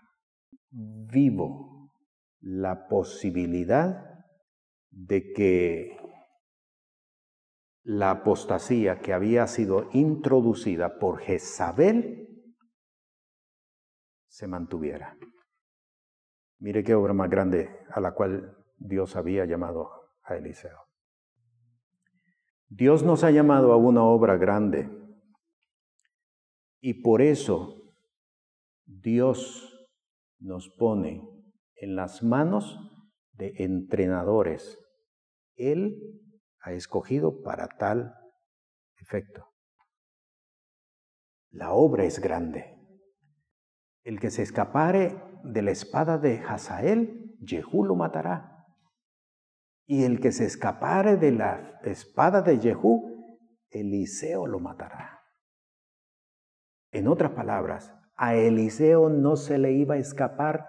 vivo 0.71 1.91
la 2.41 2.87
posibilidad 2.89 4.05
de 4.91 5.33
que 5.33 5.97
la 7.85 8.11
apostasía 8.11 9.01
que 9.01 9.13
había 9.13 9.47
sido 9.47 9.89
introducida 9.93 10.99
por 10.99 11.21
Jezabel 11.21 12.29
se 14.29 14.47
mantuviera. 14.47 15.17
Mire 16.61 16.85
qué 16.85 16.95
obra 16.95 17.15
más 17.15 17.31
grande 17.31 17.71
a 17.91 18.01
la 18.01 18.13
cual 18.13 18.57
Dios 18.77 19.17
había 19.17 19.47
llamado 19.47 19.91
a 20.23 20.37
Eliseo. 20.37 20.79
Dios 22.69 23.03
nos 23.03 23.25
ha 23.25 23.31
llamado 23.31 23.73
a 23.73 23.77
una 23.77 24.03
obra 24.05 24.37
grande 24.37 24.91
y 26.81 27.03
por 27.03 27.23
eso 27.23 27.95
Dios 28.87 29.89
nos 30.39 30.69
pone 30.71 31.29
en 31.75 31.97
las 31.97 32.23
manos 32.23 32.79
de 33.33 33.55
entrenadores. 33.59 34.79
Él 35.57 36.23
ha 36.61 36.73
escogido 36.73 37.43
para 37.43 37.69
tal 37.69 38.15
efecto. 38.97 39.47
La 41.51 41.73
obra 41.73 42.05
es 42.05 42.21
grande. 42.21 42.77
El 44.05 44.21
que 44.21 44.31
se 44.31 44.43
escapare 44.43 45.21
de 45.45 45.63
la 45.63 45.71
espada 45.71 46.19
de 46.19 46.39
Hazael, 46.39 47.37
Jehú 47.45 47.85
lo 47.85 47.95
matará. 47.95 48.67
Y 49.87 50.05
el 50.05 50.21
que 50.21 50.33
se 50.33 50.45
escapare 50.45 51.17
de 51.17 51.33
la 51.33 51.81
espada 51.85 52.43
de 52.43 52.59
Jehú, 52.59 53.25
Eliseo 53.71 54.47
lo 54.47 54.61
matará. 54.61 55.18
En 56.91 57.07
otras 57.07 57.33
palabras, 57.33 57.95
a 58.17 58.35
Eliseo 58.35 59.11
no 59.11 59.37
se 59.37 59.59
le 59.59 59.73
iba 59.73 59.97
a 59.97 59.99
escapar 59.99 60.69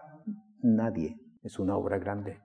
nadie. 0.61 1.17
Es 1.41 1.59
una 1.59 1.78
obra 1.78 1.97
grande. 1.97 2.41